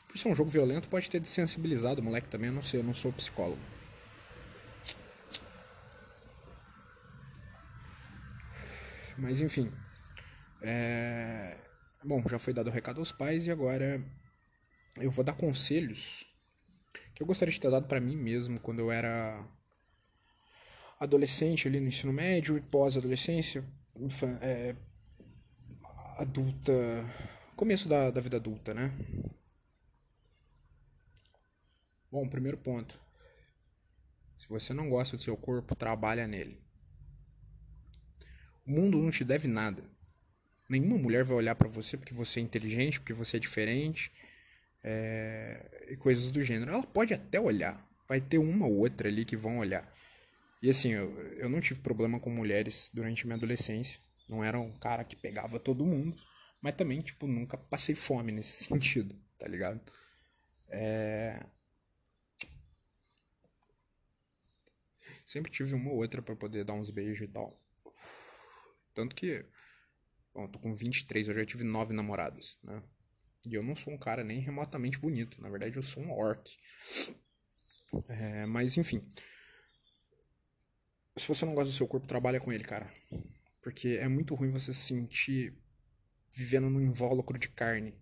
Por 0.09 0.19
ser 0.19 0.29
um 0.29 0.35
jogo 0.35 0.50
violento, 0.50 0.89
pode 0.89 1.11
ter 1.11 1.21
desensibilizado 1.21 2.00
o 2.00 2.05
moleque 2.05 2.29
também, 2.29 2.49
eu 2.49 2.55
não 2.55 2.62
sei, 2.62 2.81
eu 2.81 2.85
não 2.85 2.95
sou 2.95 3.12
psicólogo. 3.12 3.61
Mas 9.19 9.41
enfim. 9.41 9.71
É... 10.62 11.59
Bom, 12.03 12.23
já 12.27 12.39
foi 12.39 12.55
dado 12.55 12.69
o 12.69 12.73
recado 12.73 12.99
aos 12.99 13.12
pais 13.12 13.47
e 13.47 13.50
agora 13.50 14.03
eu 14.97 15.11
vou 15.11 15.25
dar 15.25 15.35
conselhos 15.35 16.26
que 17.14 17.23
eu 17.23 17.26
gostaria 17.26 17.52
de 17.52 17.61
ter 17.61 17.70
dado 17.70 17.87
para 17.87 18.00
mim 18.00 18.16
mesmo 18.16 18.59
quando 18.61 18.78
eu 18.78 18.90
era 18.90 19.47
adolescente 20.99 21.66
ali 21.66 21.80
no 21.80 21.88
ensino 21.88 22.12
médio 22.12 22.59
e 22.59 22.61
pós-adolescência, 22.61 23.64
é, 24.42 24.76
adulta, 26.18 26.73
começo 27.56 27.88
da, 27.88 28.11
da 28.11 28.20
vida 28.20 28.37
adulta, 28.37 28.75
né? 28.75 28.92
Bom, 32.11 32.28
primeiro 32.28 32.59
ponto. 32.59 33.00
Se 34.37 34.49
você 34.49 34.75
não 34.75 34.90
gosta 34.90 35.16
do 35.16 35.23
seu 35.23 35.37
corpo, 35.37 35.75
trabalha 35.75 36.26
nele. 36.26 36.61
O 38.66 38.73
mundo 38.73 38.99
não 38.99 39.11
te 39.11 39.25
deve 39.25 39.47
nada. 39.47 39.82
Nenhuma 40.68 40.99
mulher 40.99 41.25
vai 41.25 41.37
olhar 41.37 41.54
para 41.54 41.68
você 41.68 41.97
porque 41.97 42.14
você 42.14 42.40
é 42.40 42.42
inteligente, 42.42 43.00
porque 43.00 43.12
você 43.12 43.37
é 43.37 43.40
diferente, 43.40 44.12
é... 44.83 45.89
e 45.91 45.97
coisas 45.97 46.31
do 46.31 46.43
gênero. 46.43 46.73
Ela 46.73 46.83
pode 46.83 47.15
até 47.15 47.41
olhar, 47.41 47.87
vai 48.09 48.21
ter 48.21 48.39
uma 48.39 48.67
ou 48.67 48.79
outra 48.79 49.09
ali 49.09 49.25
que 49.25 49.37
vão 49.37 49.59
olhar. 49.59 49.91
E 50.63 50.69
assim, 50.69 50.91
eu, 50.93 51.19
eu 51.37 51.49
não 51.49 51.61
tive 51.61 51.81
problema 51.81 52.21
com 52.21 52.31
mulheres 52.31 52.91
durante 52.93 53.27
minha 53.27 53.37
adolescência. 53.37 54.01
Não 54.29 54.45
era 54.45 54.59
um 54.59 54.79
cara 54.79 55.05
que 55.05 55.17
pegava 55.17 55.59
todo 55.59 55.87
mundo, 55.87 56.17
mas 56.61 56.75
também, 56.75 57.01
tipo, 57.01 57.27
nunca 57.27 57.57
passei 57.57 57.95
fome 57.95 58.31
nesse 58.31 58.65
sentido, 58.69 59.19
tá 59.39 59.49
ligado? 59.49 59.81
É... 60.71 61.45
Sempre 65.27 65.51
tive 65.51 65.75
uma 65.75 65.91
ou 65.91 65.97
outra 65.97 66.21
para 66.21 66.37
poder 66.37 66.65
dar 66.65 66.75
uns 66.75 66.91
beijos 66.91 67.29
e 67.29 67.33
tal. 67.33 67.59
Tanto 68.95 69.15
que, 69.15 69.47
bom, 70.35 70.49
tô 70.49 70.59
com 70.59 70.75
23, 70.75 71.29
eu 71.29 71.35
já 71.35 71.47
tive 71.47 71.65
nove 71.65 71.95
namoradas, 71.95 72.59
né? 72.63 72.83
E 73.47 73.54
eu 73.54 73.62
não 73.62 73.75
sou 73.75 73.92
um 73.92 73.99
cara 73.99 74.23
nem 74.23 74.40
remotamente 74.40 74.99
bonito, 74.99 75.40
na 75.40 75.49
verdade 75.49 75.76
eu 75.76 75.82
sou 75.82 76.02
um 76.02 76.12
orc. 76.12 76.59
É, 78.09 78.47
mas 78.47 78.76
enfim. 78.76 79.06
Se 81.16 81.26
você 81.26 81.44
não 81.44 81.54
gosta 81.54 81.70
do 81.70 81.76
seu 81.76 81.88
corpo, 81.88 82.06
trabalha 82.06 82.40
com 82.40 82.52
ele, 82.52 82.64
cara. 82.64 82.92
Porque 83.61 83.99
é 84.00 84.09
muito 84.09 84.35
ruim 84.35 84.50
você 84.50 84.73
se 84.73 84.80
sentir 84.80 85.54
vivendo 86.32 86.70
num 86.70 86.80
invólucro 86.80 87.38
de 87.38 87.49
carne. 87.49 87.94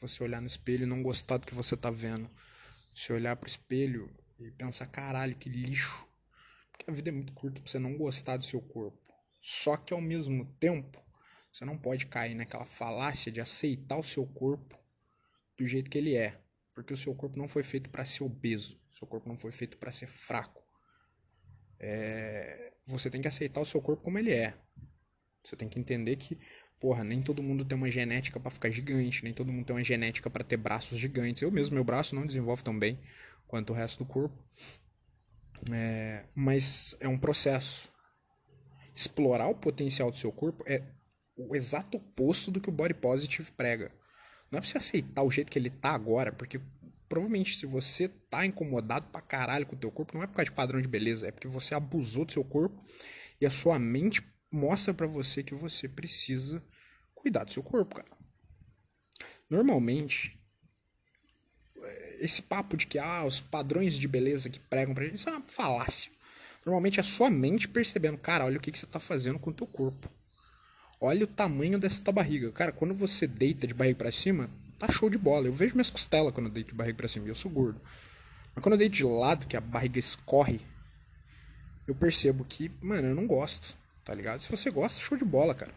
Você 0.00 0.22
olhar 0.22 0.40
no 0.40 0.46
espelho 0.46 0.82
e 0.82 0.86
não 0.86 1.02
gostar 1.02 1.38
do 1.38 1.46
que 1.46 1.54
você 1.54 1.76
tá 1.76 1.90
vendo. 1.90 2.30
Você 2.94 3.12
olhar 3.12 3.36
pro 3.36 3.48
espelho 3.48 4.10
e 4.38 4.50
pensar, 4.50 4.86
caralho, 4.86 5.36
que 5.36 5.48
lixo. 5.48 6.06
Porque 6.72 6.90
a 6.90 6.94
vida 6.94 7.10
é 7.10 7.12
muito 7.12 7.32
curta 7.32 7.60
pra 7.60 7.70
você 7.70 7.78
não 7.78 7.96
gostar 7.96 8.36
do 8.36 8.44
seu 8.44 8.60
corpo. 8.60 8.98
Só 9.40 9.76
que 9.76 9.94
ao 9.94 10.00
mesmo 10.00 10.44
tempo, 10.58 11.00
você 11.56 11.64
não 11.64 11.78
pode 11.78 12.04
cair 12.04 12.34
naquela 12.34 12.66
falácia 12.66 13.32
de 13.32 13.40
aceitar 13.40 13.96
o 13.96 14.04
seu 14.04 14.26
corpo 14.26 14.78
do 15.56 15.66
jeito 15.66 15.90
que 15.90 15.96
ele 15.96 16.14
é, 16.14 16.38
porque 16.74 16.92
o 16.92 16.96
seu 16.96 17.14
corpo 17.14 17.38
não 17.38 17.48
foi 17.48 17.62
feito 17.62 17.88
para 17.88 18.04
ser 18.04 18.24
obeso, 18.24 18.78
seu 18.92 19.08
corpo 19.08 19.26
não 19.26 19.38
foi 19.38 19.50
feito 19.50 19.78
para 19.78 19.90
ser 19.90 20.06
fraco. 20.06 20.62
É... 21.80 22.74
Você 22.86 23.08
tem 23.08 23.22
que 23.22 23.28
aceitar 23.28 23.62
o 23.62 23.64
seu 23.64 23.80
corpo 23.80 24.02
como 24.02 24.18
ele 24.18 24.32
é. 24.32 24.54
Você 25.42 25.56
tem 25.56 25.66
que 25.66 25.78
entender 25.78 26.16
que, 26.16 26.38
porra, 26.78 27.02
nem 27.02 27.22
todo 27.22 27.42
mundo 27.42 27.64
tem 27.64 27.74
uma 27.74 27.90
genética 27.90 28.38
para 28.38 28.50
ficar 28.50 28.70
gigante, 28.70 29.24
nem 29.24 29.32
todo 29.32 29.50
mundo 29.50 29.64
tem 29.64 29.76
uma 29.76 29.84
genética 29.84 30.28
para 30.28 30.44
ter 30.44 30.58
braços 30.58 30.98
gigantes. 30.98 31.40
Eu 31.40 31.50
mesmo, 31.50 31.74
meu 31.74 31.84
braço 31.84 32.14
não 32.14 32.26
desenvolve 32.26 32.62
tão 32.62 32.78
bem 32.78 33.00
quanto 33.48 33.72
o 33.72 33.74
resto 33.74 34.04
do 34.04 34.10
corpo. 34.10 34.36
É... 35.72 36.22
Mas 36.36 36.94
é 37.00 37.08
um 37.08 37.18
processo 37.18 37.90
explorar 38.94 39.48
o 39.48 39.54
potencial 39.54 40.10
do 40.10 40.18
seu 40.18 40.30
corpo 40.30 40.62
é 40.66 40.95
o 41.36 41.54
exato 41.54 41.98
oposto 41.98 42.50
do 42.50 42.60
que 42.60 42.68
o 42.68 42.72
body 42.72 42.94
positive 42.94 43.52
prega. 43.52 43.92
Não 44.50 44.58
é 44.58 44.60
pra 44.60 44.68
você 44.68 44.78
aceitar 44.78 45.22
o 45.22 45.30
jeito 45.30 45.50
que 45.50 45.58
ele 45.58 45.70
tá 45.70 45.90
agora, 45.90 46.32
porque 46.32 46.60
provavelmente 47.08 47.56
se 47.56 47.66
você 47.66 48.08
tá 48.08 48.46
incomodado 48.46 49.06
pra 49.10 49.20
caralho 49.20 49.66
com 49.66 49.76
o 49.76 49.78
teu 49.78 49.90
corpo, 49.90 50.14
não 50.14 50.22
é 50.22 50.26
por 50.26 50.34
causa 50.34 50.50
de 50.50 50.56
padrão 50.56 50.80
de 50.80 50.88
beleza, 50.88 51.28
é 51.28 51.30
porque 51.30 51.48
você 51.48 51.74
abusou 51.74 52.24
do 52.24 52.32
seu 52.32 52.44
corpo 52.44 52.82
e 53.40 53.46
a 53.46 53.50
sua 53.50 53.78
mente 53.78 54.22
mostra 54.50 54.94
para 54.94 55.06
você 55.06 55.42
que 55.42 55.54
você 55.54 55.88
precisa 55.88 56.62
cuidar 57.14 57.44
do 57.44 57.52
seu 57.52 57.62
corpo, 57.62 57.96
cara. 57.96 58.16
Normalmente, 59.48 60.38
esse 62.18 62.42
papo 62.42 62.76
de 62.76 62.86
que 62.86 62.98
ah, 62.98 63.24
os 63.24 63.40
padrões 63.40 63.98
de 63.98 64.08
beleza 64.08 64.50
que 64.50 64.58
pregam 64.58 64.94
pra 64.94 65.04
gente, 65.04 65.16
isso 65.16 65.28
é 65.28 65.32
uma 65.32 65.42
falácia. 65.42 66.10
Normalmente 66.64 66.98
é 66.98 67.02
sua 67.02 67.30
mente 67.30 67.68
percebendo, 67.68 68.18
cara, 68.18 68.44
olha 68.44 68.58
o 68.58 68.60
que, 68.60 68.72
que 68.72 68.78
você 68.78 68.86
está 68.86 68.98
fazendo 68.98 69.38
com 69.38 69.50
o 69.50 69.54
teu 69.54 69.66
corpo. 69.66 70.10
Olha 71.00 71.24
o 71.24 71.26
tamanho 71.26 71.78
dessa 71.78 72.10
barriga. 72.10 72.50
Cara, 72.52 72.72
quando 72.72 72.94
você 72.94 73.26
deita 73.26 73.66
de 73.66 73.74
barriga 73.74 73.98
para 73.98 74.12
cima, 74.12 74.50
tá 74.78 74.90
show 74.90 75.10
de 75.10 75.18
bola. 75.18 75.46
Eu 75.46 75.52
vejo 75.52 75.74
minhas 75.74 75.90
costelas 75.90 76.32
quando 76.32 76.46
eu 76.46 76.52
deito 76.52 76.70
de 76.70 76.74
barriga 76.74 76.96
para 76.96 77.08
cima, 77.08 77.28
eu 77.28 77.34
sou 77.34 77.50
gordo. 77.50 77.80
Mas 78.54 78.62
quando 78.62 78.72
eu 78.72 78.78
deito 78.78 78.96
de 78.96 79.04
lado, 79.04 79.46
que 79.46 79.56
a 79.56 79.60
barriga 79.60 79.98
escorre, 79.98 80.60
eu 81.86 81.94
percebo 81.94 82.44
que, 82.44 82.70
mano, 82.80 83.08
eu 83.08 83.14
não 83.14 83.26
gosto, 83.26 83.76
tá 84.04 84.14
ligado? 84.14 84.40
Se 84.40 84.50
você 84.50 84.70
gosta, 84.70 85.00
show 85.00 85.16
de 85.16 85.24
bola, 85.24 85.54
cara. 85.54 85.72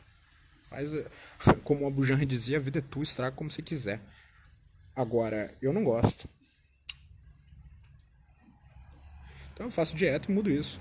Faz, 0.63 0.89
como 1.63 1.83
o 1.83 1.87
Abu 1.87 2.05
Janra 2.05 2.25
dizia, 2.25 2.57
a 2.57 2.61
vida 2.61 2.79
é 2.79 2.81
tua, 2.81 3.03
estraga 3.03 3.35
como 3.35 3.51
você 3.51 3.61
quiser. 3.61 3.99
Agora, 4.95 5.53
eu 5.61 5.73
não 5.73 5.83
gosto. 5.83 6.29
Então 9.53 9.67
eu 9.67 9.71
faço 9.71 9.95
dieta 9.95 10.31
e 10.31 10.33
mudo 10.33 10.49
isso. 10.49 10.79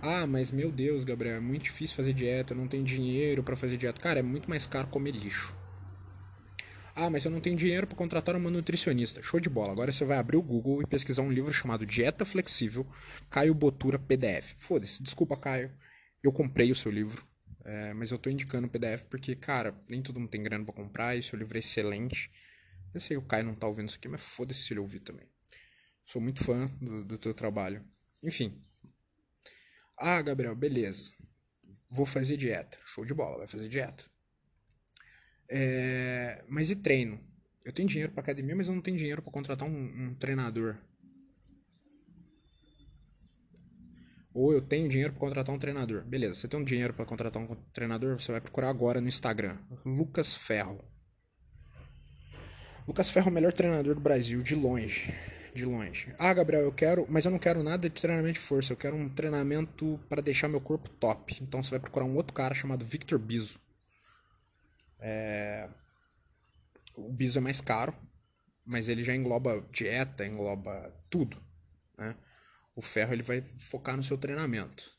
Ah, 0.00 0.26
mas 0.26 0.50
meu 0.52 0.70
Deus, 0.70 1.02
Gabriel, 1.02 1.36
é 1.36 1.40
muito 1.40 1.64
difícil 1.64 1.96
fazer 1.96 2.12
dieta, 2.12 2.52
eu 2.52 2.56
não 2.56 2.68
tenho 2.68 2.84
dinheiro 2.84 3.42
para 3.42 3.56
fazer 3.56 3.76
dieta. 3.76 4.00
Cara, 4.00 4.20
é 4.20 4.22
muito 4.22 4.48
mais 4.48 4.66
caro 4.66 4.86
comer 4.88 5.10
lixo. 5.10 5.56
Ah, 6.94 7.10
mas 7.10 7.24
eu 7.24 7.30
não 7.30 7.40
tenho 7.40 7.56
dinheiro 7.56 7.86
para 7.86 7.96
contratar 7.96 8.34
uma 8.36 8.50
nutricionista. 8.50 9.22
Show 9.22 9.38
de 9.38 9.48
bola. 9.48 9.72
Agora 9.72 9.92
você 9.92 10.04
vai 10.04 10.18
abrir 10.18 10.36
o 10.36 10.42
Google 10.42 10.82
e 10.82 10.86
pesquisar 10.86 11.22
um 11.22 11.30
livro 11.30 11.52
chamado 11.52 11.86
Dieta 11.86 12.24
Flexível, 12.24 12.86
Caio 13.30 13.54
Botura 13.54 13.98
PDF. 13.98 14.54
Foda-se, 14.58 15.02
desculpa, 15.02 15.36
Caio. 15.36 15.72
Eu 16.22 16.32
comprei 16.32 16.72
o 16.72 16.74
seu 16.74 16.90
livro, 16.90 17.24
é, 17.64 17.94
mas 17.94 18.10
eu 18.10 18.18
tô 18.18 18.28
indicando 18.28 18.66
o 18.66 18.70
PDF 18.70 19.04
porque, 19.04 19.36
cara, 19.36 19.76
nem 19.88 20.02
todo 20.02 20.18
mundo 20.18 20.28
tem 20.28 20.42
grana 20.42 20.64
para 20.64 20.74
comprar 20.74 21.16
e 21.16 21.22
seu 21.22 21.38
livro 21.38 21.56
é 21.56 21.60
excelente. 21.60 22.30
Eu 22.92 23.00
sei 23.00 23.16
que 23.16 23.22
o 23.22 23.26
Caio 23.26 23.44
não 23.44 23.54
tá 23.54 23.66
ouvindo 23.68 23.88
isso 23.88 23.96
aqui, 23.96 24.08
mas 24.08 24.20
foda-se 24.20 24.62
se 24.62 24.72
ele 24.72 24.80
ouvir 24.80 25.00
também. 25.00 25.26
Sou 26.04 26.20
muito 26.20 26.42
fã 26.42 26.66
do, 26.80 27.04
do 27.04 27.18
teu 27.18 27.32
trabalho. 27.32 27.80
Enfim, 28.24 28.52
ah, 29.98 30.22
Gabriel, 30.22 30.54
beleza. 30.54 31.12
Vou 31.90 32.06
fazer 32.06 32.36
dieta. 32.36 32.78
Show 32.84 33.04
de 33.04 33.14
bola, 33.14 33.38
vai 33.38 33.46
fazer 33.46 33.68
dieta. 33.68 34.04
É... 35.50 36.44
Mas 36.48 36.70
e 36.70 36.76
treino? 36.76 37.18
Eu 37.64 37.72
tenho 37.72 37.88
dinheiro 37.88 38.12
para 38.12 38.22
academia, 38.22 38.54
mas 38.54 38.68
eu 38.68 38.74
não 38.74 38.82
tenho 38.82 38.96
dinheiro 38.96 39.22
para 39.22 39.32
contratar 39.32 39.68
um, 39.68 39.72
um, 39.72 40.14
treinador. 40.14 40.76
Ou 44.32 44.52
eu 44.52 44.60
tenho 44.60 44.88
dinheiro 44.88 45.12
para 45.12 45.20
contratar 45.20 45.54
um 45.54 45.58
treinador. 45.58 46.04
Beleza, 46.04 46.34
você 46.34 46.48
tem 46.48 46.60
um 46.60 46.64
dinheiro 46.64 46.94
para 46.94 47.04
contratar 47.04 47.42
um 47.42 47.46
treinador, 47.72 48.18
você 48.18 48.32
vai 48.32 48.40
procurar 48.40 48.68
agora 48.68 49.00
no 49.00 49.08
Instagram. 49.08 49.58
Lucas 49.84 50.34
Ferro. 50.34 50.84
Lucas 52.86 53.10
Ferro 53.10 53.28
é 53.28 53.30
o 53.30 53.34
melhor 53.34 53.52
treinador 53.52 53.94
do 53.94 54.00
Brasil, 54.00 54.42
de 54.42 54.54
longe 54.54 55.12
de 55.58 55.64
longe. 55.64 56.14
Ah, 56.18 56.32
Gabriel, 56.32 56.62
eu 56.62 56.72
quero, 56.72 57.06
mas 57.08 57.24
eu 57.24 57.30
não 57.30 57.38
quero 57.38 57.62
nada 57.62 57.88
de 57.88 58.00
treinamento 58.00 58.34
de 58.34 58.38
força, 58.38 58.72
eu 58.72 58.76
quero 58.76 58.96
um 58.96 59.08
treinamento 59.08 59.98
para 60.08 60.22
deixar 60.22 60.48
meu 60.48 60.60
corpo 60.60 60.88
top. 60.88 61.36
Então 61.42 61.62
você 61.62 61.70
vai 61.70 61.80
procurar 61.80 62.04
um 62.04 62.14
outro 62.14 62.32
cara 62.32 62.54
chamado 62.54 62.84
Victor 62.84 63.18
Biso. 63.18 63.60
É... 65.00 65.68
O 66.94 67.12
Biso 67.12 67.38
é 67.38 67.40
mais 67.40 67.60
caro, 67.60 67.94
mas 68.64 68.88
ele 68.88 69.04
já 69.04 69.14
engloba 69.14 69.64
dieta, 69.72 70.24
engloba 70.24 70.94
tudo. 71.10 71.36
Né? 71.96 72.16
O 72.74 72.82
ferro 72.82 73.12
ele 73.12 73.22
vai 73.22 73.42
focar 73.42 73.96
no 73.96 74.02
seu 74.02 74.16
treinamento. 74.16 74.96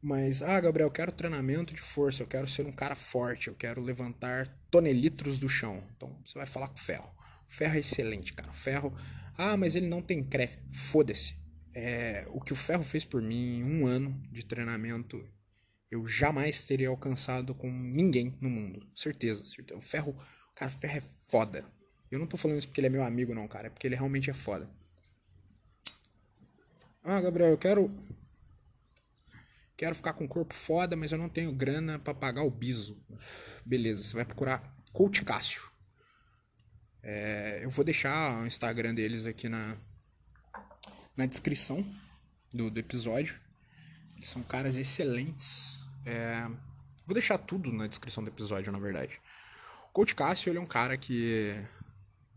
Mas, 0.00 0.42
ah, 0.42 0.60
Gabriel, 0.60 0.86
eu 0.86 0.92
quero 0.92 1.10
treinamento 1.10 1.74
de 1.74 1.80
força, 1.80 2.22
eu 2.22 2.26
quero 2.26 2.46
ser 2.46 2.64
um 2.66 2.72
cara 2.72 2.94
forte, 2.94 3.48
eu 3.48 3.54
quero 3.54 3.80
levantar 3.80 4.46
tonelitros 4.70 5.38
do 5.40 5.48
chão. 5.48 5.82
Então 5.96 6.16
você 6.24 6.38
vai 6.38 6.46
falar 6.46 6.68
com 6.68 6.76
o 6.76 6.80
ferro. 6.80 7.17
Ferro 7.48 7.74
é 7.74 7.80
excelente, 7.80 8.34
cara. 8.34 8.52
Ferro. 8.52 8.94
Ah, 9.36 9.56
mas 9.56 9.74
ele 9.74 9.88
não 9.88 10.02
tem 10.02 10.22
crefe. 10.22 10.58
Foda-se. 10.70 11.36
É, 11.74 12.26
o 12.28 12.40
que 12.40 12.52
o 12.52 12.56
Ferro 12.56 12.84
fez 12.84 13.04
por 13.04 13.22
mim 13.22 13.58
em 13.58 13.64
um 13.64 13.86
ano 13.86 14.20
de 14.30 14.44
treinamento, 14.44 15.26
eu 15.90 16.06
jamais 16.06 16.64
teria 16.64 16.88
alcançado 16.88 17.54
com 17.54 17.70
ninguém 17.70 18.36
no 18.40 18.50
mundo. 18.50 18.86
Certeza, 18.94 19.44
certeza. 19.44 19.78
O 19.78 19.82
Ferro, 19.82 20.14
cara, 20.54 20.70
o 20.70 20.74
Ferro 20.74 20.98
é 20.98 21.00
foda. 21.00 21.64
Eu 22.10 22.18
não 22.18 22.26
tô 22.26 22.36
falando 22.36 22.58
isso 22.58 22.68
porque 22.68 22.80
ele 22.80 22.88
é 22.88 22.90
meu 22.90 23.02
amigo, 23.02 23.34
não, 23.34 23.48
cara. 23.48 23.66
É 23.66 23.70
porque 23.70 23.86
ele 23.86 23.96
realmente 23.96 24.30
é 24.30 24.34
foda. 24.34 24.68
Ah, 27.02 27.20
Gabriel, 27.20 27.50
eu 27.50 27.58
quero. 27.58 27.90
Quero 29.76 29.94
ficar 29.94 30.12
com 30.12 30.24
o 30.24 30.28
corpo 30.28 30.52
foda, 30.52 30.96
mas 30.96 31.12
eu 31.12 31.18
não 31.18 31.28
tenho 31.28 31.52
grana 31.52 31.98
para 31.98 32.12
pagar 32.12 32.42
o 32.42 32.50
biso. 32.50 33.00
Beleza, 33.64 34.02
você 34.02 34.14
vai 34.14 34.24
procurar 34.24 34.76
Coach 34.92 35.24
Cássio. 35.24 35.62
É, 37.02 37.60
eu 37.62 37.70
vou 37.70 37.84
deixar 37.84 38.42
o 38.42 38.46
Instagram 38.46 38.94
deles 38.94 39.26
aqui 39.26 39.48
na, 39.48 39.76
na 41.16 41.26
descrição 41.26 41.84
do, 42.52 42.70
do 42.70 42.78
episódio. 42.78 43.38
Eles 44.16 44.28
são 44.28 44.42
caras 44.42 44.76
excelentes. 44.76 45.80
É, 46.04 46.46
vou 47.06 47.14
deixar 47.14 47.38
tudo 47.38 47.72
na 47.72 47.86
descrição 47.86 48.22
do 48.22 48.30
episódio, 48.30 48.72
na 48.72 48.78
verdade. 48.78 49.20
O 49.90 49.92
Coach 49.92 50.14
Cássio 50.14 50.50
ele 50.50 50.58
é 50.58 50.60
um 50.60 50.66
cara 50.66 50.96
que 50.96 51.54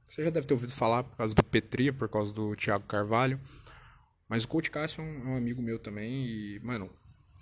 você 0.08 0.24
já 0.24 0.30
deve 0.30 0.45
ter 0.45 0.54
ouvido 0.54 0.74
falar 0.74 1.04
por 1.04 1.15
causa 1.15 1.34
do 1.34 1.43
Petri, 1.43 1.91
por 1.91 2.10
causa 2.10 2.34
do 2.34 2.56
Thiago 2.56 2.86
Carvalho. 2.86 3.39
Mas 4.28 4.43
o 4.43 4.47
Coach 4.47 4.69
Cássio 4.69 5.02
é 5.02 5.06
um, 5.06 5.36
é 5.36 5.38
amigo 5.38 5.62
meu 5.62 5.80
também 5.80 6.26
e, 6.26 6.60
mano, 6.63 6.89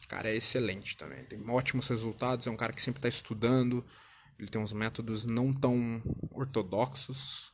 o 0.03 0.07
cara 0.07 0.29
é 0.29 0.35
excelente 0.35 0.97
também. 0.97 1.23
Tem 1.25 1.39
ótimos 1.49 1.87
resultados, 1.87 2.47
é 2.47 2.49
um 2.49 2.57
cara 2.57 2.73
que 2.73 2.81
sempre 2.81 2.99
está 2.99 3.09
estudando. 3.09 3.85
Ele 4.39 4.47
tem 4.47 4.61
uns 4.61 4.73
métodos 4.73 5.25
não 5.25 5.53
tão 5.53 6.01
ortodoxos. 6.31 7.51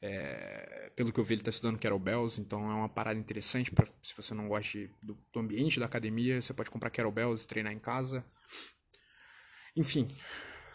É, 0.00 0.92
pelo 0.94 1.12
que 1.12 1.18
eu 1.18 1.24
vi, 1.24 1.34
ele 1.34 1.40
está 1.40 1.50
estudando 1.50 1.78
kettlebells, 1.78 2.38
então 2.38 2.70
é 2.70 2.74
uma 2.74 2.88
parada 2.88 3.18
interessante 3.18 3.72
para 3.72 3.88
se 4.00 4.14
você 4.16 4.32
não 4.32 4.46
gosta 4.46 4.78
do, 5.02 5.18
do, 5.32 5.40
ambiente 5.40 5.80
da 5.80 5.86
academia, 5.86 6.40
você 6.40 6.54
pode 6.54 6.70
comprar 6.70 6.90
kettlebells 6.90 7.42
e 7.42 7.48
treinar 7.48 7.72
em 7.72 7.80
casa. 7.80 8.24
Enfim, 9.76 10.08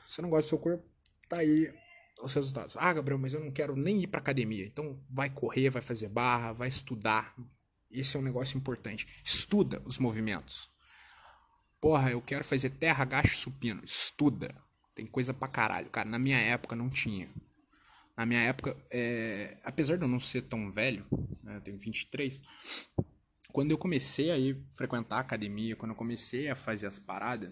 você 0.05 0.21
não 0.21 0.29
gosta 0.29 0.47
do 0.47 0.49
seu 0.49 0.59
corpo, 0.59 0.83
tá 1.29 1.39
aí 1.39 1.73
os 2.21 2.33
resultados. 2.33 2.75
Ah, 2.77 2.93
Gabriel, 2.93 3.19
mas 3.19 3.33
eu 3.33 3.39
não 3.39 3.51
quero 3.51 3.75
nem 3.75 4.01
ir 4.03 4.07
para 4.07 4.19
academia. 4.19 4.65
Então 4.65 5.01
vai 5.09 5.29
correr, 5.29 5.69
vai 5.69 5.81
fazer 5.81 6.09
barra, 6.09 6.53
vai 6.53 6.67
estudar. 6.67 7.35
Esse 7.91 8.15
é 8.17 8.19
um 8.19 8.23
negócio 8.23 8.57
importante. 8.57 9.21
Estuda 9.23 9.81
os 9.85 9.97
movimentos. 9.97 10.69
Porra, 11.79 12.11
eu 12.11 12.21
quero 12.21 12.43
fazer 12.43 12.69
terra, 12.71 13.03
agacho, 13.03 13.37
supino. 13.37 13.83
Estuda. 13.83 14.55
Tem 14.95 15.05
coisa 15.05 15.33
pra 15.33 15.47
caralho. 15.47 15.89
Cara, 15.89 16.09
na 16.09 16.19
minha 16.19 16.37
época 16.37 16.75
não 16.75 16.89
tinha. 16.89 17.29
Na 18.15 18.25
minha 18.25 18.41
época, 18.41 18.77
é... 18.91 19.57
apesar 19.63 19.97
de 19.97 20.03
eu 20.03 20.07
não 20.07 20.19
ser 20.19 20.43
tão 20.43 20.71
velho, 20.71 21.05
né, 21.41 21.57
eu 21.57 21.61
tenho 21.61 21.79
23, 21.79 22.41
quando 23.51 23.71
eu 23.71 23.77
comecei 23.77 24.29
a 24.29 24.37
ir 24.37 24.55
frequentar 24.75 25.17
a 25.17 25.21
academia, 25.21 25.75
quando 25.75 25.91
eu 25.91 25.97
comecei 25.97 26.47
a 26.47 26.55
fazer 26.55 26.87
as 26.87 26.99
paradas, 26.99 27.51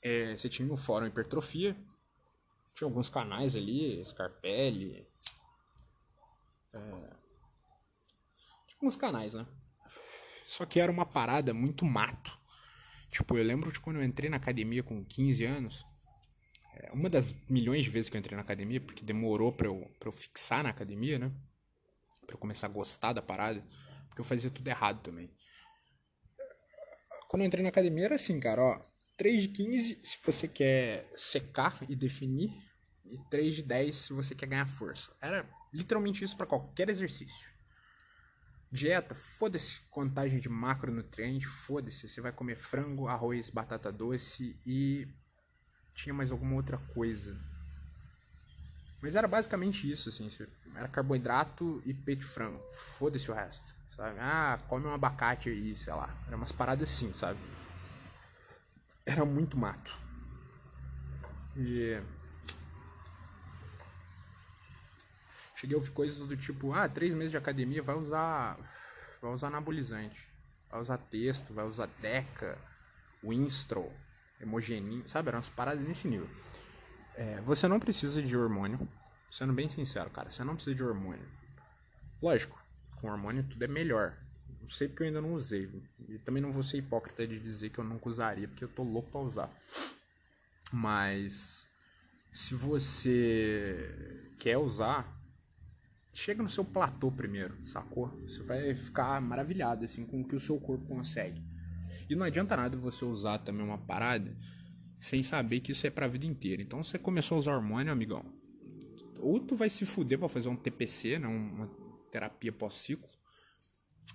é... 0.00 0.36
você 0.36 0.48
tinha 0.48 0.72
o 0.72 0.76
fórum 0.76 1.06
hipertrofia, 1.06 1.76
tinha 2.76 2.86
alguns 2.86 3.08
canais 3.08 3.56
ali, 3.56 4.04
Scarpelli, 4.04 5.04
é... 6.72 6.78
tinha 6.78 7.16
alguns 8.80 8.96
canais, 8.96 9.34
né? 9.34 9.44
Só 10.44 10.64
que 10.64 10.78
era 10.78 10.92
uma 10.92 11.06
parada 11.06 11.52
muito 11.52 11.84
mato. 11.84 12.38
Tipo, 13.10 13.36
eu 13.36 13.44
lembro 13.44 13.72
de 13.72 13.80
quando 13.80 13.96
eu 13.96 14.04
entrei 14.04 14.28
na 14.28 14.36
academia 14.36 14.82
com 14.82 15.04
15 15.04 15.44
anos, 15.44 15.86
uma 16.92 17.08
das 17.08 17.34
milhões 17.48 17.84
de 17.84 17.90
vezes 17.90 18.08
que 18.08 18.16
eu 18.16 18.18
entrei 18.18 18.36
na 18.36 18.42
academia, 18.42 18.80
porque 18.80 19.04
demorou 19.04 19.52
pra 19.52 19.66
eu, 19.66 19.90
pra 19.98 20.08
eu 20.08 20.12
fixar 20.12 20.62
na 20.62 20.70
academia, 20.70 21.18
né? 21.18 21.32
Pra 22.26 22.34
eu 22.34 22.38
começar 22.38 22.66
a 22.66 22.70
gostar 22.70 23.12
da 23.12 23.22
parada, 23.22 23.64
porque 24.08 24.20
eu 24.20 24.24
fazia 24.24 24.50
tudo 24.50 24.68
errado 24.68 25.02
também. 25.02 25.30
Quando 27.28 27.42
eu 27.42 27.46
entrei 27.46 27.62
na 27.62 27.68
academia 27.68 28.04
era 28.04 28.14
assim, 28.14 28.38
cara, 28.38 28.62
ó. 28.62 28.94
3 29.16 29.42
de 29.42 29.48
15 29.48 30.00
se 30.02 30.18
você 30.24 30.48
quer 30.48 31.10
secar 31.16 31.78
e 31.88 31.94
definir, 31.94 32.50
e 33.04 33.18
3 33.30 33.56
de 33.56 33.62
10 33.62 33.94
se 33.94 34.12
você 34.12 34.34
quer 34.34 34.46
ganhar 34.46 34.66
força. 34.66 35.12
Era 35.20 35.48
literalmente 35.72 36.24
isso 36.24 36.36
para 36.36 36.46
qualquer 36.46 36.88
exercício. 36.88 37.48
Dieta, 38.72 39.14
foda-se 39.14 39.82
contagem 39.90 40.40
de 40.40 40.48
macronutrientes, 40.48 41.48
foda-se. 41.48 42.08
Você 42.08 42.20
vai 42.20 42.32
comer 42.32 42.56
frango, 42.56 43.06
arroz, 43.06 43.48
batata 43.50 43.92
doce 43.92 44.60
e 44.66 45.06
tinha 45.94 46.12
mais 46.12 46.32
alguma 46.32 46.54
outra 46.54 46.76
coisa. 46.76 47.36
Mas 49.00 49.14
era 49.14 49.28
basicamente 49.28 49.90
isso, 49.90 50.08
assim. 50.08 50.28
Era 50.74 50.88
carboidrato 50.88 51.82
e 51.84 51.94
peito 51.94 52.20
de 52.20 52.26
frango. 52.26 52.60
Foda-se 52.72 53.30
o 53.30 53.34
resto, 53.34 53.74
sabe? 53.94 54.18
Ah, 54.18 54.58
come 54.66 54.86
um 54.86 54.94
abacate 54.94 55.48
aí, 55.48 55.74
sei 55.76 55.92
lá. 55.92 56.08
Era 56.26 56.36
umas 56.36 56.52
paradas 56.52 56.88
assim, 56.88 57.12
sabe? 57.12 57.38
Era 59.06 59.24
muito 59.24 59.56
mato. 59.56 59.96
E. 61.56 62.00
Cheguei 65.54 65.76
a 65.76 65.78
ouvir 65.78 65.90
coisas 65.90 66.26
do 66.26 66.36
tipo: 66.36 66.72
ah, 66.72 66.88
três 66.88 67.14
meses 67.14 67.30
de 67.30 67.36
academia 67.36 67.82
vai 67.82 67.94
usar. 67.94 68.58
Vai 69.20 69.32
usar 69.32 69.48
anabolizante. 69.48 70.28
Vai 70.70 70.80
usar 70.80 70.98
texto, 70.98 71.52
vai 71.54 71.66
usar 71.66 71.86
Deca, 72.00 72.58
Winstrol 73.22 73.92
hemogeninho, 74.44 75.08
sabe? 75.08 75.28
Eram 75.28 75.38
umas 75.38 75.48
paradas 75.48 75.86
nesse 75.86 76.06
nível. 76.06 76.28
É, 77.16 77.40
você 77.40 77.66
não 77.68 77.80
precisa 77.80 78.22
de 78.22 78.36
hormônio. 78.36 78.78
Sendo 79.30 79.52
bem 79.52 79.68
sincero, 79.68 80.10
cara, 80.10 80.30
você 80.30 80.44
não 80.44 80.54
precisa 80.54 80.76
de 80.76 80.82
hormônio. 80.82 81.26
Lógico, 82.22 82.58
com 82.96 83.08
hormônio 83.08 83.42
tudo 83.42 83.64
é 83.64 83.68
melhor. 83.68 84.16
Não 84.62 84.70
sei 84.70 84.88
porque 84.88 85.02
eu 85.02 85.06
ainda 85.08 85.20
não 85.20 85.34
usei. 85.34 85.68
E 86.08 86.18
também 86.18 86.42
não 86.42 86.52
vou 86.52 86.62
ser 86.62 86.78
hipócrita 86.78 87.26
de 87.26 87.38
dizer 87.40 87.70
que 87.70 87.78
eu 87.78 87.84
nunca 87.84 88.08
usaria, 88.08 88.48
porque 88.48 88.64
eu 88.64 88.68
tô 88.68 88.82
louco 88.82 89.10
pra 89.10 89.20
usar. 89.20 89.50
Mas 90.72 91.68
se 92.32 92.54
você 92.54 94.30
quer 94.38 94.56
usar, 94.56 95.06
chega 96.12 96.42
no 96.42 96.48
seu 96.48 96.64
platô 96.64 97.12
primeiro, 97.12 97.54
sacou? 97.66 98.08
Você 98.22 98.42
vai 98.42 98.74
ficar 98.74 99.20
maravilhado 99.20 99.84
assim 99.84 100.06
com 100.06 100.20
o 100.20 100.26
que 100.26 100.34
o 100.34 100.40
seu 100.40 100.58
corpo 100.58 100.86
consegue. 100.86 101.42
E 102.08 102.14
não 102.14 102.24
adianta 102.24 102.56
nada 102.56 102.76
você 102.76 103.04
usar 103.04 103.38
também 103.38 103.64
uma 103.64 103.78
parada 103.78 104.36
sem 105.00 105.22
saber 105.22 105.60
que 105.60 105.72
isso 105.72 105.86
é 105.86 105.90
pra 105.90 106.06
vida 106.06 106.26
inteira. 106.26 106.62
Então 106.62 106.82
você 106.82 106.98
começou 106.98 107.36
a 107.36 107.38
usar 107.38 107.56
hormônio, 107.56 107.92
amigão. 107.92 108.24
Ou 109.18 109.40
tu 109.40 109.54
vai 109.54 109.68
se 109.68 109.84
fuder 109.84 110.18
pra 110.18 110.28
fazer 110.28 110.48
um 110.48 110.56
TPC, 110.56 111.18
né? 111.18 111.26
Uma 111.26 111.68
terapia 112.10 112.52
pós-ciclo. 112.52 113.08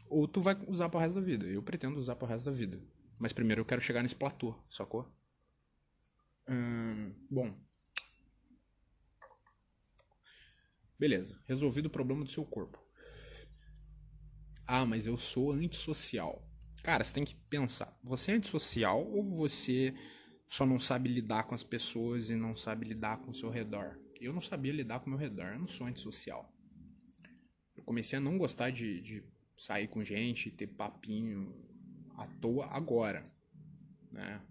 Ou 0.08 0.28
tu 0.28 0.42
vai 0.42 0.58
usar 0.68 0.90
pro 0.90 1.00
resto 1.00 1.16
da 1.16 1.22
vida. 1.22 1.46
Eu 1.46 1.62
pretendo 1.62 2.00
usar 2.00 2.16
pro 2.16 2.28
resto 2.28 2.46
da 2.46 2.52
vida. 2.52 2.82
Mas 3.18 3.34
primeiro 3.34 3.62
eu 3.62 3.66
quero 3.66 3.82
chegar 3.82 4.02
nesse 4.02 4.16
platô, 4.16 4.56
sacou? 4.70 5.12
Hum, 6.48 7.14
bom. 7.30 7.56
Beleza, 10.98 11.42
resolvido 11.48 11.86
o 11.86 11.90
problema 11.90 12.24
do 12.24 12.32
seu 12.32 12.44
corpo. 12.44 12.84
Ah, 14.66 14.86
mas 14.86 15.06
eu 15.06 15.18
sou 15.18 15.52
antissocial. 15.52 16.49
Cara, 16.84 17.04
você 17.04 17.14
tem 17.14 17.26
que 17.26 17.36
pensar: 17.36 17.98
você 18.04 18.32
é 18.32 18.36
antissocial 18.36 19.06
ou 19.06 19.24
você 19.24 19.94
só 20.48 20.66
não 20.66 20.80
sabe 20.80 21.10
lidar 21.10 21.44
com 21.44 21.54
as 21.54 21.64
pessoas 21.64 22.30
e 22.30 22.36
não 22.36 22.56
sabe 22.56 22.88
lidar 22.88 23.18
com 23.18 23.32
o 23.32 23.36
seu 23.36 23.50
redor. 23.50 23.98
Eu 24.20 24.34
não 24.34 24.42
sabia 24.42 24.74
lidar 24.74 25.00
com 25.00 25.08
o 25.08 25.10
meu 25.10 25.20
redor, 25.20 25.54
eu 25.54 25.60
não 25.60 25.68
sou 25.68 25.88
antissocial. 25.88 26.52
Eu 27.76 27.84
comecei 27.84 28.18
a 28.18 28.22
não 28.22 28.38
gostar 28.38 28.72
de, 28.72 29.00
de 29.02 29.24
sair 29.56 29.88
com 29.88 30.04
gente, 30.04 30.52
ter 30.52 30.68
papinho 30.68 31.54
à 32.18 32.28
toa 32.28 32.66
agora, 32.68 33.32
né? 34.12 34.42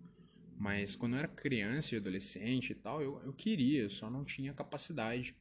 Mas 0.56 0.96
quando 0.96 1.12
eu 1.12 1.20
era 1.20 1.28
criança 1.28 1.94
e 1.94 1.98
adolescente 1.98 2.70
e 2.70 2.74
tal, 2.74 3.02
eu, 3.02 3.20
eu 3.22 3.32
queria, 3.32 3.82
eu 3.82 3.90
só 3.90 4.10
não 4.10 4.24
tinha 4.24 4.54
capacidade. 4.54 5.36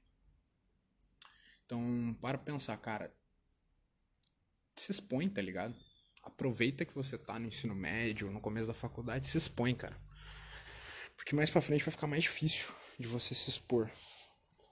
Então, 1.66 2.16
para 2.22 2.38
pensar, 2.38 2.78
cara, 2.78 3.12
se 4.76 4.92
expõe, 4.92 5.28
tá 5.28 5.42
ligado? 5.42 5.76
Aproveita 6.28 6.84
que 6.84 6.94
você 6.94 7.18
tá 7.18 7.40
no 7.40 7.48
ensino 7.48 7.74
médio, 7.74 8.30
no 8.30 8.42
começo 8.42 8.68
da 8.68 8.74
faculdade, 8.74 9.26
se 9.26 9.38
expõe, 9.38 9.74
cara. 9.74 9.96
Porque 11.16 11.34
mais 11.34 11.50
para 11.50 11.62
frente 11.62 11.86
vai 11.86 11.92
ficar 11.92 12.06
mais 12.06 12.24
difícil 12.24 12.74
de 13.00 13.08
você 13.08 13.34
se 13.34 13.50
expor. 13.50 13.90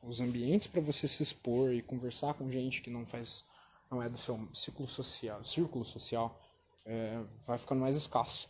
Os 0.04 0.20
ambientes 0.20 0.68
para 0.68 0.82
você 0.82 1.08
se 1.08 1.24
expor 1.24 1.74
e 1.74 1.82
conversar 1.82 2.34
com 2.34 2.52
gente 2.52 2.82
que 2.82 2.90
não 2.90 3.06
faz 3.06 3.46
não 3.90 4.04
é 4.04 4.10
do 4.10 4.18
seu 4.18 4.50
ciclo 4.54 4.86
social, 4.86 5.46
círculo 5.46 5.86
social, 5.86 6.38
é, 6.86 7.24
vai 7.48 7.58
ficando 7.58 7.80
mais 7.80 7.96
escasso. 7.96 8.50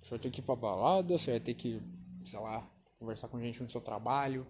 Você 0.00 0.10
vai 0.10 0.18
ter 0.20 0.30
que 0.30 0.40
ir 0.40 0.44
pra 0.44 0.54
balada, 0.54 1.18
você 1.18 1.32
vai 1.32 1.40
ter 1.40 1.54
que, 1.54 1.82
sei 2.24 2.38
lá, 2.38 2.64
conversar 3.00 3.26
com 3.26 3.40
gente 3.40 3.60
no 3.60 3.68
seu 3.68 3.80
trabalho. 3.80 4.46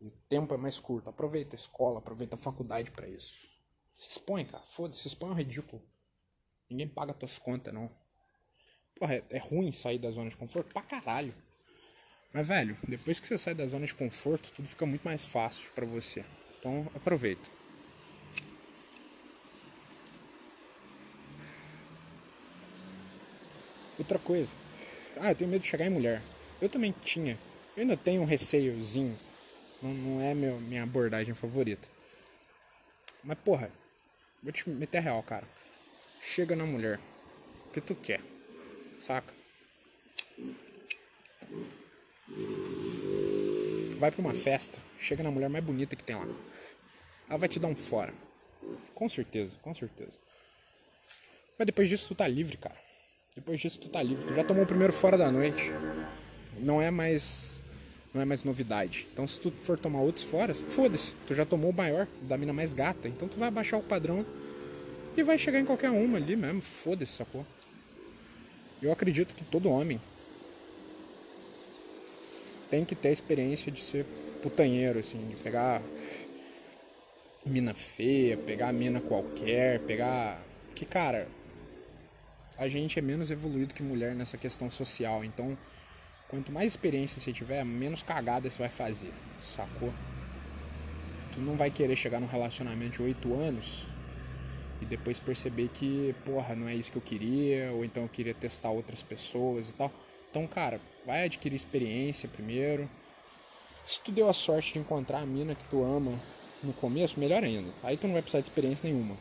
O 0.00 0.10
tempo 0.28 0.52
é 0.54 0.56
mais 0.56 0.80
curto. 0.80 1.08
Aproveita 1.08 1.54
a 1.54 1.58
escola, 1.58 2.00
aproveita 2.00 2.34
a 2.34 2.38
faculdade 2.38 2.90
para 2.90 3.08
isso. 3.08 3.48
Se 3.94 4.08
expõe, 4.08 4.44
cara. 4.44 4.64
Foda-se, 4.66 5.02
se 5.02 5.08
expõe 5.08 5.28
é 5.28 5.32
um 5.32 5.36
ridículo. 5.36 5.80
Ninguém 6.70 6.86
paga 6.86 7.12
tuas 7.12 7.36
contas, 7.36 7.74
não. 7.74 7.90
Porra, 8.98 9.16
é, 9.16 9.24
é 9.30 9.38
ruim 9.38 9.72
sair 9.72 9.98
da 9.98 10.10
zona 10.10 10.30
de 10.30 10.36
conforto 10.36 10.72
pra 10.72 10.82
caralho. 10.82 11.34
Mas, 12.32 12.46
velho, 12.46 12.76
depois 12.86 13.18
que 13.18 13.26
você 13.26 13.36
sai 13.36 13.54
da 13.54 13.66
zona 13.66 13.86
de 13.86 13.94
conforto, 13.94 14.52
tudo 14.52 14.68
fica 14.68 14.86
muito 14.86 15.02
mais 15.02 15.24
fácil 15.24 15.68
para 15.74 15.84
você. 15.84 16.24
Então, 16.58 16.86
aproveita. 16.94 17.50
Outra 23.98 24.18
coisa. 24.18 24.54
Ah, 25.20 25.32
eu 25.32 25.34
tenho 25.34 25.50
medo 25.50 25.62
de 25.62 25.68
chegar 25.68 25.86
em 25.86 25.90
mulher. 25.90 26.22
Eu 26.60 26.68
também 26.68 26.94
tinha. 27.02 27.36
Eu 27.76 27.82
ainda 27.82 27.96
tenho 27.96 28.22
um 28.22 28.26
receiozinho. 28.26 29.18
Não, 29.82 29.92
não 29.92 30.20
é 30.20 30.34
meu, 30.34 30.60
minha 30.60 30.84
abordagem 30.84 31.34
favorita. 31.34 31.88
Mas, 33.24 33.38
porra, 33.38 33.72
vou 34.42 34.52
te 34.52 34.70
meter 34.70 35.02
real, 35.02 35.22
cara. 35.22 35.46
Chega 36.20 36.54
na 36.54 36.64
mulher. 36.64 37.00
Que 37.72 37.80
tu 37.80 37.94
quer? 37.94 38.20
saca? 39.00 39.32
Vai 43.98 44.10
pra 44.10 44.20
uma 44.20 44.34
festa, 44.34 44.78
chega 44.98 45.22
na 45.22 45.30
mulher 45.30 45.48
mais 45.48 45.64
bonita 45.64 45.96
que 45.96 46.04
tem 46.04 46.16
lá. 46.16 46.26
Ela 47.28 47.38
vai 47.38 47.48
te 47.48 47.58
dar 47.58 47.68
um 47.68 47.74
fora. 47.74 48.12
Com 48.94 49.08
certeza, 49.08 49.56
com 49.62 49.74
certeza. 49.74 50.18
Mas 51.58 51.66
depois 51.66 51.88
disso 51.88 52.08
tu 52.08 52.14
tá 52.14 52.26
livre, 52.26 52.56
cara. 52.56 52.76
Depois 53.34 53.60
disso 53.60 53.78
tu 53.78 53.88
tá 53.88 54.02
livre. 54.02 54.26
Tu 54.26 54.34
já 54.34 54.44
tomou 54.44 54.64
o 54.64 54.66
primeiro 54.66 54.92
fora 54.92 55.16
da 55.16 55.30
noite. 55.30 55.70
Não 56.60 56.80
é 56.80 56.90
mais. 56.90 57.60
Não 58.12 58.20
é 58.20 58.24
mais 58.24 58.42
novidade. 58.42 59.06
Então 59.12 59.26
se 59.26 59.38
tu 59.38 59.50
for 59.52 59.78
tomar 59.78 60.00
outros 60.00 60.24
fora, 60.24 60.54
foda-se. 60.54 61.14
Tu 61.26 61.34
já 61.34 61.44
tomou 61.44 61.70
o 61.70 61.74
maior, 61.74 62.08
da 62.22 62.36
mina 62.36 62.52
mais 62.52 62.72
gata. 62.72 63.06
Então 63.08 63.28
tu 63.28 63.38
vai 63.38 63.50
baixar 63.50 63.76
o 63.76 63.82
padrão 63.82 64.26
e 65.16 65.22
vai 65.22 65.38
chegar 65.38 65.60
em 65.60 65.64
qualquer 65.64 65.90
uma 65.90 66.18
ali 66.18 66.36
mesmo. 66.36 66.60
Foda-se, 66.60 67.12
sacou? 67.12 67.44
Eu 68.82 68.90
acredito 68.92 69.34
que 69.34 69.44
todo 69.44 69.68
homem 69.68 70.00
tem 72.70 72.84
que 72.84 72.94
ter 72.94 73.08
a 73.08 73.12
experiência 73.12 73.70
de 73.70 73.80
ser 73.80 74.06
putanheiro, 74.40 74.98
assim, 74.98 75.18
de 75.28 75.36
pegar 75.36 75.82
mina 77.44 77.74
feia, 77.74 78.36
pegar 78.36 78.72
mina 78.72 79.00
qualquer, 79.00 79.80
pegar. 79.80 80.40
Que, 80.74 80.86
cara, 80.86 81.28
a 82.56 82.68
gente 82.68 82.98
é 82.98 83.02
menos 83.02 83.30
evoluído 83.30 83.74
que 83.74 83.82
mulher 83.82 84.14
nessa 84.14 84.38
questão 84.38 84.70
social, 84.70 85.24
então 85.24 85.58
quanto 86.28 86.52
mais 86.52 86.72
experiência 86.72 87.20
você 87.20 87.32
tiver, 87.32 87.64
menos 87.64 88.02
cagada 88.02 88.48
você 88.48 88.58
vai 88.58 88.68
fazer, 88.68 89.12
sacou? 89.42 89.92
Tu 91.34 91.40
não 91.40 91.56
vai 91.56 91.70
querer 91.70 91.96
chegar 91.96 92.20
num 92.20 92.26
relacionamento 92.26 92.98
de 92.98 93.02
8 93.02 93.34
anos 93.34 93.88
e 94.80 94.84
depois 94.84 95.18
perceber 95.18 95.68
que, 95.68 96.14
porra, 96.24 96.54
não 96.54 96.68
é 96.68 96.74
isso 96.74 96.90
que 96.90 96.98
eu 96.98 97.02
queria, 97.02 97.70
ou 97.72 97.84
então 97.84 98.04
eu 98.04 98.08
queria 98.08 98.34
testar 98.34 98.70
outras 98.70 99.02
pessoas 99.02 99.68
e 99.68 99.72
tal. 99.74 99.92
Então, 100.30 100.46
cara, 100.46 100.80
vai 101.04 101.24
adquirir 101.24 101.56
experiência 101.56 102.28
primeiro. 102.28 102.88
Se 103.86 104.00
tu 104.00 104.12
deu 104.12 104.28
a 104.28 104.32
sorte 104.32 104.72
de 104.72 104.78
encontrar 104.78 105.18
a 105.18 105.26
mina 105.26 105.54
que 105.54 105.64
tu 105.64 105.82
ama 105.82 106.18
no 106.62 106.72
começo, 106.72 107.18
melhor 107.18 107.42
ainda. 107.42 107.70
Aí 107.82 107.96
tu 107.96 108.06
não 108.06 108.14
vai 108.14 108.22
precisar 108.22 108.40
de 108.40 108.48
experiência 108.48 108.88
nenhuma. 108.88 109.16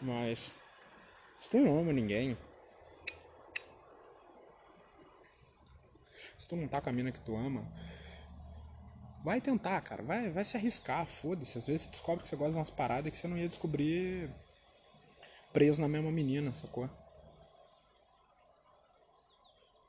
Mas 0.00 0.52
se 1.38 1.48
tu 1.48 1.58
não 1.58 1.78
ama 1.78 1.92
ninguém, 1.92 2.36
se 6.36 6.48
tu 6.48 6.56
não 6.56 6.68
tá 6.68 6.80
com 6.80 6.90
a 6.90 6.92
mina 6.92 7.12
que 7.12 7.20
tu 7.20 7.34
ama, 7.36 7.64
Vai 9.26 9.40
tentar, 9.40 9.80
cara. 9.80 10.04
Vai, 10.04 10.30
vai 10.30 10.44
se 10.44 10.56
arriscar, 10.56 11.04
foda-se. 11.04 11.58
Às 11.58 11.66
vezes 11.66 11.82
você 11.82 11.90
descobre 11.90 12.22
que 12.22 12.28
você 12.28 12.36
gosta 12.36 12.52
de 12.52 12.58
umas 12.58 12.70
paradas 12.70 13.10
que 13.10 13.18
você 13.18 13.26
não 13.26 13.36
ia 13.36 13.48
descobrir 13.48 14.30
preso 15.52 15.80
na 15.80 15.88
mesma 15.88 16.12
menina, 16.12 16.52
sacou? 16.52 16.88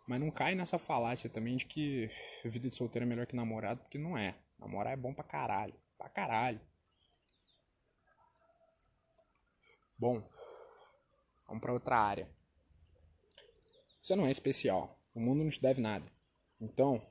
Mas 0.08 0.19
não 0.19 0.32
cai 0.32 0.56
nessa 0.56 0.80
falácia 0.80 1.30
também 1.30 1.56
de 1.56 1.67
que 1.67 2.10
vida 2.43 2.67
de 2.67 2.76
solteiro 2.76 3.06
é 3.06 3.08
melhor 3.08 3.28
que 3.28 3.36
namorado, 3.36 3.82
porque 3.82 4.00
não 4.00 4.17
é. 4.17 4.34
Namorar 4.58 4.93
é 4.93 4.97
bom 4.97 5.13
pra 5.13 5.23
caralho. 5.23 5.76
Pra 6.00 6.10
caralho. 6.10 6.60
Bom, 10.00 10.19
vamos 11.47 11.62
pra 11.62 11.73
outra 11.73 12.00
área. 12.00 12.28
Você 14.02 14.15
não 14.15 14.26
é 14.26 14.32
especial. 14.32 15.00
O 15.13 15.19
mundo 15.19 15.43
não 15.43 15.52
te 15.52 15.62
deve 15.62 15.80
nada. 15.80 16.12
Então, 16.60 17.08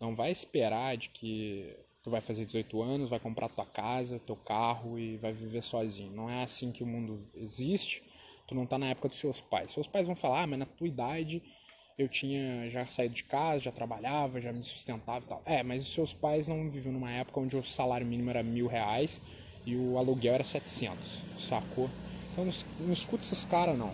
não 0.00 0.14
vai 0.14 0.30
esperar 0.30 0.96
de 0.96 1.10
que 1.10 1.76
tu 2.02 2.10
vai 2.10 2.20
fazer 2.20 2.44
18 2.46 2.80
anos, 2.82 3.10
vai 3.10 3.20
comprar 3.20 3.48
tua 3.48 3.66
casa, 3.66 4.18
teu 4.20 4.36
carro 4.36 4.98
e 4.98 5.16
vai 5.18 5.32
viver 5.32 5.62
sozinho. 5.62 6.12
Não 6.12 6.30
é 6.30 6.42
assim 6.42 6.72
que 6.72 6.82
o 6.82 6.86
mundo 6.86 7.28
existe. 7.34 8.02
Tu 8.46 8.54
não 8.54 8.66
tá 8.66 8.78
na 8.78 8.86
época 8.86 9.08
dos 9.08 9.18
seus 9.18 9.40
pais. 9.40 9.70
Seus 9.70 9.86
pais 9.86 10.06
vão 10.06 10.16
falar, 10.16 10.42
ah, 10.42 10.46
mas 10.46 10.58
na 10.58 10.66
tua 10.66 10.88
idade 10.88 11.42
eu 11.98 12.08
tinha 12.08 12.68
já 12.70 12.86
saído 12.86 13.14
de 13.14 13.24
casa, 13.24 13.64
já 13.64 13.72
trabalhava, 13.72 14.40
já 14.40 14.52
me 14.52 14.64
sustentava 14.64 15.22
e 15.24 15.28
tal. 15.28 15.42
É, 15.44 15.62
mas 15.62 15.86
os 15.86 15.92
seus 15.92 16.14
pais 16.14 16.48
não 16.48 16.70
viviam 16.70 16.92
numa 16.92 17.10
época 17.12 17.40
onde 17.40 17.56
o 17.56 17.62
salário 17.62 18.06
mínimo 18.06 18.30
era 18.30 18.42
mil 18.42 18.66
reais 18.66 19.20
e 19.66 19.76
o 19.76 19.98
aluguel 19.98 20.34
era 20.34 20.44
700, 20.44 21.20
sacou? 21.38 21.90
Então 22.32 22.46
não, 22.46 22.52
não 22.86 22.92
escuta 22.92 23.22
esses 23.22 23.44
caras 23.44 23.76
não. 23.76 23.92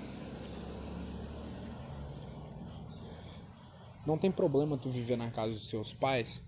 Não 4.06 4.16
tem 4.16 4.30
problema 4.30 4.78
tu 4.78 4.88
viver 4.88 5.16
na 5.16 5.30
casa 5.30 5.52
dos 5.52 5.68
seus 5.68 5.92
pais 5.92 6.42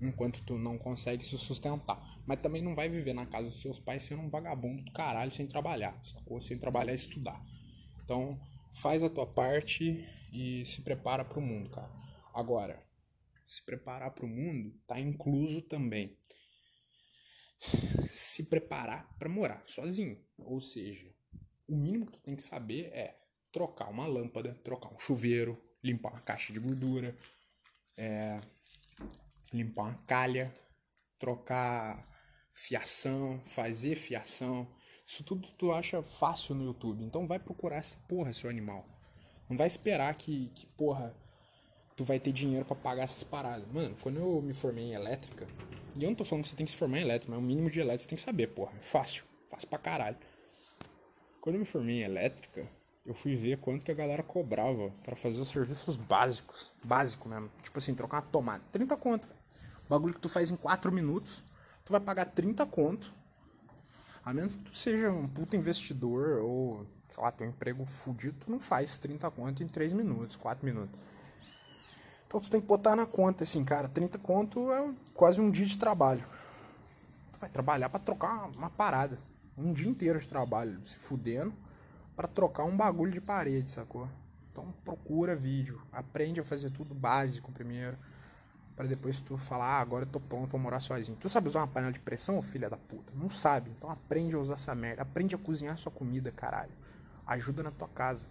enquanto 0.00 0.42
tu 0.42 0.58
não 0.58 0.78
consegue 0.78 1.24
se 1.24 1.36
sustentar. 1.36 2.00
Mas 2.26 2.40
também 2.40 2.62
não 2.62 2.74
vai 2.74 2.88
viver 2.88 3.12
na 3.12 3.26
casa 3.26 3.48
dos 3.48 3.60
seus 3.60 3.78
pais 3.78 4.02
sendo 4.02 4.22
um 4.22 4.30
vagabundo 4.30 4.82
do 4.82 4.92
caralho 4.92 5.32
sem 5.32 5.46
trabalhar, 5.46 5.98
sacou? 6.02 6.40
Sem 6.40 6.58
trabalhar 6.58 6.92
e 6.92 6.96
estudar. 6.96 7.42
Então, 8.04 8.40
faz 8.72 9.02
a 9.02 9.10
tua 9.10 9.26
parte 9.26 10.06
e 10.32 10.64
se 10.66 10.82
prepara 10.82 11.24
para 11.24 11.38
o 11.38 11.42
mundo, 11.42 11.70
cara. 11.70 11.90
Agora, 12.34 12.82
se 13.46 13.64
preparar 13.64 14.12
para 14.12 14.24
o 14.24 14.28
mundo 14.28 14.72
tá 14.86 14.98
incluso 14.98 15.62
também 15.62 16.16
se 18.06 18.44
preparar 18.44 19.14
para 19.18 19.28
morar 19.28 19.62
sozinho. 19.66 20.18
Ou 20.38 20.60
seja, 20.60 21.12
o 21.68 21.76
mínimo 21.76 22.06
que 22.06 22.12
tu 22.12 22.20
tem 22.20 22.34
que 22.34 22.42
saber 22.42 22.86
é 22.92 23.18
trocar 23.52 23.90
uma 23.90 24.06
lâmpada, 24.06 24.54
trocar 24.64 24.92
um 24.92 24.98
chuveiro, 24.98 25.62
limpar 25.82 26.12
uma 26.12 26.20
caixa 26.20 26.52
de 26.52 26.60
gordura, 26.60 27.16
é, 27.96 28.40
limpar 29.52 29.82
uma 29.82 29.98
calha, 30.06 30.54
trocar 31.18 32.08
fiação, 32.52 33.40
fazer 33.44 33.96
fiação. 33.96 34.66
Isso 35.06 35.24
tudo 35.24 35.48
tu 35.58 35.72
acha 35.72 36.02
fácil 36.02 36.54
no 36.54 36.64
YouTube. 36.64 37.04
Então 37.04 37.26
vai 37.26 37.38
procurar 37.38 37.76
essa 37.76 37.96
porra, 38.08 38.32
seu 38.32 38.48
animal. 38.48 38.86
Não 39.48 39.56
vai 39.56 39.66
esperar 39.66 40.14
que, 40.14 40.48
que 40.54 40.66
porra, 40.66 41.14
tu 41.96 42.04
vai 42.04 42.18
ter 42.18 42.32
dinheiro 42.32 42.64
para 42.64 42.76
pagar 42.76 43.04
essas 43.04 43.24
paradas. 43.24 43.66
Mano, 43.68 43.96
quando 44.00 44.18
eu 44.18 44.40
me 44.40 44.54
formei 44.54 44.84
em 44.84 44.92
elétrica, 44.92 45.46
e 45.96 46.04
eu 46.04 46.08
não 46.08 46.16
tô 46.16 46.24
falando 46.24 46.44
que 46.44 46.50
você 46.50 46.56
tem 46.56 46.64
que 46.64 46.72
se 46.72 46.78
formar 46.78 46.98
em 46.98 47.02
elétrica, 47.02 47.32
mas 47.32 47.42
o 47.42 47.46
mínimo 47.46 47.70
de 47.70 47.80
elétrica 47.80 48.04
você 48.04 48.08
tem 48.08 48.16
que 48.16 48.22
saber, 48.22 48.48
porra. 48.48 48.72
É 48.78 48.82
fácil. 48.82 49.24
Fácil 49.50 49.68
pra 49.68 49.78
caralho. 49.78 50.16
Quando 51.40 51.56
eu 51.56 51.60
me 51.60 51.66
formei 51.66 51.96
em 51.96 52.02
elétrica, 52.02 52.66
eu 53.04 53.14
fui 53.14 53.34
ver 53.34 53.58
quanto 53.58 53.84
que 53.84 53.90
a 53.90 53.94
galera 53.94 54.22
cobrava 54.22 54.92
para 55.04 55.16
fazer 55.16 55.40
os 55.40 55.48
serviços 55.48 55.96
básicos. 55.96 56.70
Básico 56.84 57.28
mesmo. 57.28 57.50
Tipo 57.62 57.78
assim, 57.78 57.94
trocar 57.94 58.18
uma 58.18 58.22
tomada. 58.22 58.62
30 58.70 58.96
conto, 58.96 59.26
velho. 59.26 59.40
Bagulho 59.88 60.14
que 60.14 60.20
tu 60.20 60.28
faz 60.28 60.50
em 60.50 60.56
4 60.56 60.92
minutos, 60.92 61.42
tu 61.84 61.92
vai 61.92 62.00
pagar 62.00 62.26
30 62.26 62.64
conto. 62.66 63.12
A 64.24 64.32
menos 64.32 64.54
que 64.54 64.62
tu 64.62 64.76
seja 64.76 65.10
um 65.10 65.26
puta 65.26 65.56
investidor 65.56 66.38
ou, 66.42 66.86
sei 67.10 67.22
lá, 67.22 67.32
tem 67.32 67.48
um 67.48 67.50
emprego 67.50 67.84
fudido, 67.84 68.36
tu 68.44 68.50
não 68.50 68.60
faz 68.60 68.98
30 68.98 69.28
conto 69.32 69.64
em 69.64 69.68
3 69.68 69.92
minutos, 69.92 70.36
4 70.36 70.64
minutos. 70.64 71.00
Então 72.26 72.40
tu 72.40 72.48
tem 72.48 72.60
que 72.60 72.66
botar 72.66 72.94
na 72.94 73.04
conta, 73.04 73.42
assim, 73.42 73.64
cara, 73.64 73.88
30 73.88 74.18
conto 74.18 74.72
é 74.72 74.94
quase 75.12 75.40
um 75.40 75.50
dia 75.50 75.66
de 75.66 75.76
trabalho. 75.76 76.24
Tu 77.32 77.38
vai 77.40 77.50
trabalhar 77.50 77.90
para 77.90 78.00
trocar 78.00 78.48
uma 78.56 78.70
parada. 78.70 79.18
Um 79.58 79.72
dia 79.72 79.88
inteiro 79.88 80.18
de 80.18 80.26
trabalho, 80.26 80.80
se 80.84 80.96
fudendo, 80.96 81.52
para 82.16 82.28
trocar 82.28 82.64
um 82.64 82.76
bagulho 82.76 83.12
de 83.12 83.20
parede, 83.20 83.70
sacou? 83.70 84.08
Então 84.50 84.72
procura 84.84 85.34
vídeo, 85.34 85.80
aprende 85.92 86.40
a 86.40 86.44
fazer 86.44 86.70
tudo 86.70 86.94
básico 86.94 87.50
primeiro, 87.52 87.96
para 88.76 88.86
depois 88.86 89.20
tu 89.20 89.36
falar, 89.36 89.78
ah, 89.78 89.80
agora 89.80 90.04
eu 90.04 90.08
tô 90.08 90.20
pronto 90.20 90.48
pra 90.48 90.58
morar 90.58 90.80
sozinho. 90.80 91.16
Tu 91.18 91.28
sabe 91.28 91.48
usar 91.48 91.60
uma 91.60 91.68
panela 91.68 91.92
de 91.92 92.00
pressão, 92.00 92.40
filha 92.42 92.68
da 92.68 92.76
puta? 92.76 93.12
Não 93.14 93.28
sabe, 93.28 93.70
então 93.70 93.90
aprende 93.90 94.34
a 94.34 94.38
usar 94.38 94.54
essa 94.54 94.74
merda, 94.74 95.02
aprende 95.02 95.34
a 95.34 95.38
cozinhar 95.38 95.76
sua 95.78 95.92
comida, 95.92 96.30
caralho. 96.30 96.72
Ajuda 97.26 97.62
na 97.62 97.70
tua 97.70 97.88
casa. 97.88 98.26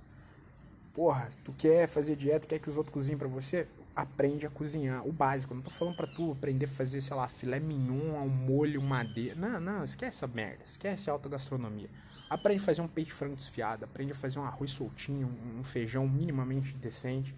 Porra, 0.93 1.29
tu 1.43 1.53
quer 1.53 1.87
fazer 1.87 2.15
dieta, 2.15 2.45
quer 2.45 2.59
que 2.59 2.69
os 2.69 2.77
outros 2.77 2.93
cozinhem 2.93 3.17
para 3.17 3.27
você? 3.27 3.67
aprende 3.95 4.45
a 4.45 4.49
cozinhar 4.49 5.07
o 5.07 5.11
básico. 5.11 5.53
não 5.53 5.61
tô 5.61 5.69
falando 5.69 5.95
pra 5.95 6.07
tu 6.07 6.31
aprender 6.31 6.65
a 6.65 6.69
fazer, 6.69 7.01
sei 7.01 7.15
lá, 7.15 7.27
filé 7.27 7.59
mignon, 7.59 8.15
um 8.15 8.29
molho, 8.29 8.81
madeira. 8.81 9.35
Não, 9.35 9.59
não, 9.59 9.83
esquece 9.83 10.17
essa 10.17 10.27
merda. 10.27 10.63
Esquece 10.65 11.09
a 11.09 11.13
alta 11.13 11.29
gastronomia. 11.29 11.89
Aprende 12.31 12.61
a 12.61 12.65
fazer 12.65 12.81
um 12.81 12.87
peixe 12.87 13.11
frango 13.11 13.35
desfiado. 13.35 13.83
Aprende 13.83 14.13
a 14.13 14.15
fazer 14.15 14.39
um 14.39 14.43
arroz 14.43 14.71
soltinho, 14.71 15.29
um 15.59 15.61
feijão 15.61 16.07
minimamente 16.07 16.73
decente. 16.75 17.35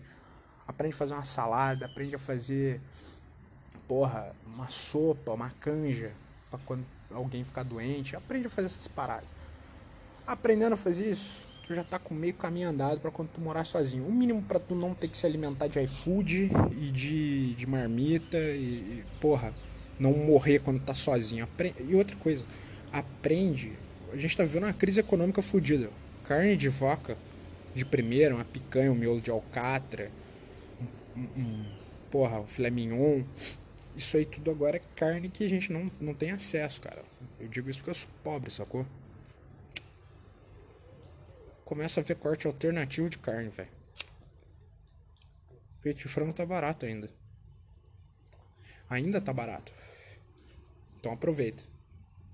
Aprende 0.67 0.93
a 0.93 0.97
fazer 0.97 1.13
uma 1.15 1.23
salada. 1.23 1.87
Aprende 1.87 2.13
a 2.13 2.19
fazer, 2.19 2.79
porra, 3.87 4.35
uma 4.45 4.67
sopa, 4.67 5.31
uma 5.31 5.49
canja. 5.49 6.11
Pra 6.51 6.59
quando 6.63 6.85
alguém 7.11 7.43
ficar 7.43 7.63
doente. 7.63 8.15
Aprende 8.15 8.45
a 8.45 8.49
fazer 8.51 8.67
essas 8.67 8.87
paradas. 8.87 9.27
Aprendendo 10.27 10.73
a 10.73 10.77
fazer 10.77 11.09
isso, 11.09 11.47
tu 11.65 11.73
já 11.73 11.83
tá 11.83 11.97
com 11.97 12.13
meio 12.13 12.35
caminho 12.35 12.69
andado 12.69 12.99
para 12.99 13.09
quando 13.09 13.29
tu 13.29 13.41
morar 13.41 13.65
sozinho. 13.65 14.05
O 14.05 14.13
mínimo 14.13 14.43
para 14.43 14.59
tu 14.59 14.75
não 14.75 14.93
ter 14.93 15.07
que 15.07 15.17
se 15.17 15.25
alimentar 15.25 15.65
de 15.65 15.79
iFood 15.79 16.51
e 16.71 16.91
de, 16.91 17.55
de 17.55 17.65
marmita 17.65 18.37
e, 18.37 19.01
e, 19.01 19.05
porra, 19.19 19.51
não 19.99 20.13
morrer 20.13 20.59
quando 20.59 20.79
tá 20.79 20.93
sozinho. 20.93 21.45
Apre 21.45 21.73
e 21.79 21.95
outra 21.95 22.15
coisa, 22.17 22.45
aprende. 22.91 23.73
A 24.13 24.17
gente 24.17 24.37
tá 24.37 24.43
vivendo 24.43 24.63
uma 24.63 24.73
crise 24.73 24.99
econômica 24.99 25.41
fodida. 25.41 25.89
Carne 26.23 26.55
de 26.55 26.69
vaca 26.69 27.17
de 27.75 27.83
primeira, 27.83 28.35
uma 28.35 28.45
picanha, 28.45 28.91
um 28.91 28.95
miolo 28.95 29.19
de 29.19 29.31
alcatra, 29.31 30.09
um, 31.17 31.21
um, 31.21 31.65
porra, 32.09 32.39
um 32.39 32.47
filé 32.47 32.69
mignon. 32.69 33.23
Isso 33.97 34.15
aí 34.15 34.25
tudo 34.25 34.49
agora 34.49 34.77
é 34.77 34.81
carne 34.95 35.29
que 35.29 35.43
a 35.43 35.49
gente 35.49 35.73
não, 35.73 35.91
não 35.99 36.13
tem 36.13 36.31
acesso, 36.31 36.79
cara. 36.79 37.03
Eu 37.39 37.47
digo 37.47 37.69
isso 37.69 37.79
porque 37.79 37.91
eu 37.91 37.95
sou 37.95 38.09
pobre, 38.23 38.49
sacou? 38.51 38.85
começa 41.73 42.01
a 42.01 42.03
ver 42.03 42.17
corte 42.17 42.45
alternativo 42.45 43.09
de 43.09 43.17
carne, 43.17 43.49
velho. 43.49 43.69
Peito 45.81 46.01
de 46.01 46.07
frango 46.07 46.31
tá 46.31 46.45
barato 46.45 46.85
ainda. 46.85 47.09
Ainda 48.87 49.19
tá 49.19 49.33
barato. 49.33 49.73
Então 50.99 51.13
aproveita. 51.13 51.63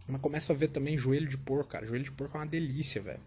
Mas 0.10 0.22
começa 0.22 0.54
a 0.54 0.56
ver 0.56 0.69
também 0.69 0.98
joelho 0.98 1.28
de 1.28 1.38
porco, 1.38 1.69
cara. 1.69 1.86
Joelho 1.86 2.04
de 2.04 2.12
porco 2.12 2.38
é 2.38 2.41
uma 2.41 2.48
delícia, 2.48 3.02
velho. 3.02 3.19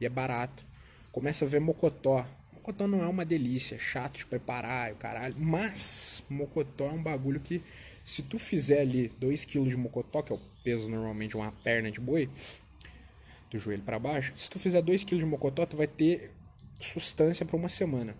E 0.00 0.06
é 0.06 0.08
barato. 0.08 0.64
Começa 1.10 1.44
a 1.44 1.48
ver 1.48 1.60
mocotó. 1.60 2.24
Mocotó 2.52 2.86
não 2.86 3.02
é 3.02 3.06
uma 3.06 3.24
delícia, 3.24 3.76
é 3.76 3.78
chato 3.78 4.18
de 4.18 4.26
preparar, 4.26 4.92
o 4.92 4.96
caralho. 4.96 5.34
Mas 5.38 6.22
mocotó 6.28 6.86
é 6.86 6.92
um 6.92 7.02
bagulho 7.02 7.40
que, 7.40 7.62
se 8.04 8.22
tu 8.22 8.38
fizer 8.38 8.82
ali 8.82 9.10
2kg 9.20 9.68
de 9.68 9.76
mocotó, 9.76 10.22
que 10.22 10.32
é 10.32 10.36
o 10.36 10.40
peso 10.62 10.88
normalmente 10.88 11.30
de 11.30 11.36
uma 11.36 11.50
perna 11.50 11.90
de 11.90 11.98
boi, 11.98 12.28
do 13.50 13.58
joelho 13.58 13.82
para 13.82 13.98
baixo, 13.98 14.34
se 14.36 14.50
tu 14.50 14.58
fizer 14.58 14.82
2 14.82 15.04
kg 15.04 15.18
de 15.18 15.24
mocotó, 15.24 15.64
tu 15.64 15.76
vai 15.76 15.86
ter 15.86 16.30
sustância 16.78 17.46
para 17.46 17.56
uma 17.56 17.70
semana. 17.70 18.14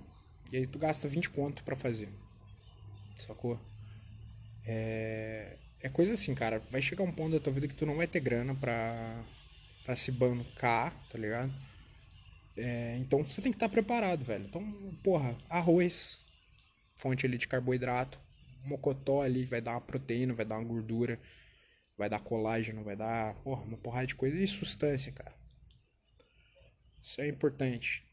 E 0.51 0.57
aí 0.57 0.67
tu 0.67 0.79
gasta 0.79 1.07
20 1.07 1.29
conto 1.31 1.63
para 1.63 1.77
fazer. 1.77 2.09
Sacou? 3.15 3.61
É... 4.65 5.58
é 5.83 5.89
coisa 5.89 6.15
assim, 6.15 6.35
cara. 6.35 6.63
Vai 6.71 6.83
chegar 6.83 7.05
um 7.05 7.13
ponto 7.13 7.33
da 7.33 7.41
tua 7.41 7.53
vida 7.53 7.69
que 7.69 7.75
tu 7.75 7.87
não 7.87 7.97
vai 7.97 8.07
ter 8.07 8.21
grana 8.21 8.55
pra, 8.55 9.25
pra 9.85 9.97
se 9.97 10.11
bancar, 10.13 10.95
tá 11.11 11.19
ligado? 11.19 11.53
É... 12.57 12.97
então 12.99 13.23
você 13.23 13.41
tem 13.41 13.53
que 13.53 13.57
estar 13.57 13.69
tá 13.69 13.73
preparado, 13.73 14.25
velho. 14.25 14.45
Então, 14.45 14.63
porra, 15.03 15.37
arroz, 15.49 16.19
fonte 16.97 17.25
ali 17.25 17.39
de 17.39 17.47
carboidrato, 17.47 18.19
mocotó 18.65 19.23
ali 19.23 19.45
vai 19.45 19.61
dar 19.61 19.73
uma 19.73 19.81
proteína, 19.81 20.35
vai 20.35 20.45
dar 20.45 20.57
uma 20.57 20.65
gordura 20.65 21.19
vai 21.99 22.09
dar 22.09 22.21
colágeno, 22.21 22.85
vai 22.85 22.95
dar 22.95 23.35
porra, 23.43 23.63
uma 23.65 23.77
porrada 23.77 24.07
de 24.07 24.15
coisa 24.15 24.37
e 24.37 24.47
sustância, 24.47 25.13
cara. 25.13 25.35
Isso 27.03 27.21
é 27.21 27.27
importante. 27.27 28.05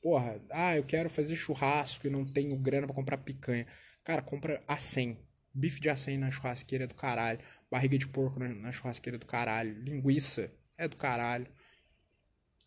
Porra, 0.00 0.40
ah, 0.52 0.76
eu 0.76 0.84
quero 0.84 1.10
fazer 1.10 1.34
churrasco 1.34 2.06
e 2.06 2.10
não 2.10 2.24
tenho 2.24 2.56
grana 2.62 2.86
para 2.86 2.94
comprar 2.94 3.18
picanha. 3.18 3.66
Cara, 4.04 4.22
compra 4.22 4.62
a 4.68 4.78
100. 4.78 5.18
Bife 5.54 5.80
de 5.80 5.88
acém 5.88 6.18
na 6.18 6.30
churrasqueira 6.30 6.84
é 6.84 6.86
do 6.86 6.94
caralho. 6.94 7.38
Barriga 7.70 7.96
de 7.96 8.08
porco 8.08 8.40
na 8.40 8.72
churrasqueira 8.72 9.16
é 9.16 9.18
do 9.18 9.26
caralho. 9.26 9.80
Linguiça 9.82 10.50
é 10.76 10.88
do 10.88 10.96
caralho. 10.96 11.46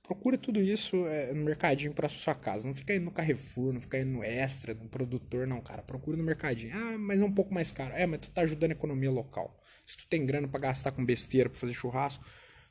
Procura 0.07 0.37
tudo 0.37 0.61
isso 0.61 1.05
é, 1.05 1.33
no 1.33 1.43
mercadinho 1.43 1.93
para 1.93 2.07
sua 2.07 2.33
casa. 2.33 2.65
Não 2.65 2.73
fica 2.73 2.95
indo 2.95 3.03
no 3.03 3.11
Carrefour, 3.11 3.73
não 3.73 3.81
fica 3.81 3.99
indo 3.99 4.11
no 4.11 4.23
Extra, 4.23 4.73
no 4.73 4.87
produtor, 4.87 5.45
não, 5.45 5.59
cara. 5.59 5.81
Procura 5.81 6.15
no 6.15 6.23
mercadinho. 6.23 6.73
Ah, 6.73 6.97
mas 6.97 7.19
é 7.19 7.25
um 7.25 7.33
pouco 7.33 7.53
mais 7.53 7.73
caro. 7.73 7.93
É, 7.93 8.07
mas 8.07 8.21
tu 8.21 8.31
tá 8.31 8.41
ajudando 8.41 8.71
a 8.71 8.73
economia 8.73 9.11
local. 9.11 9.57
Se 9.85 9.97
tu 9.97 10.07
tem 10.07 10.25
grana 10.25 10.47
para 10.47 10.61
gastar 10.61 10.91
com 10.93 11.03
besteira 11.03 11.49
para 11.49 11.59
fazer 11.59 11.73
churrasco, 11.73 12.23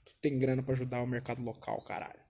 tu 0.06 0.12
tem 0.22 0.38
grana 0.38 0.62
para 0.62 0.72
ajudar 0.72 1.02
o 1.02 1.06
mercado 1.06 1.42
local, 1.42 1.82
caralho. 1.82 2.24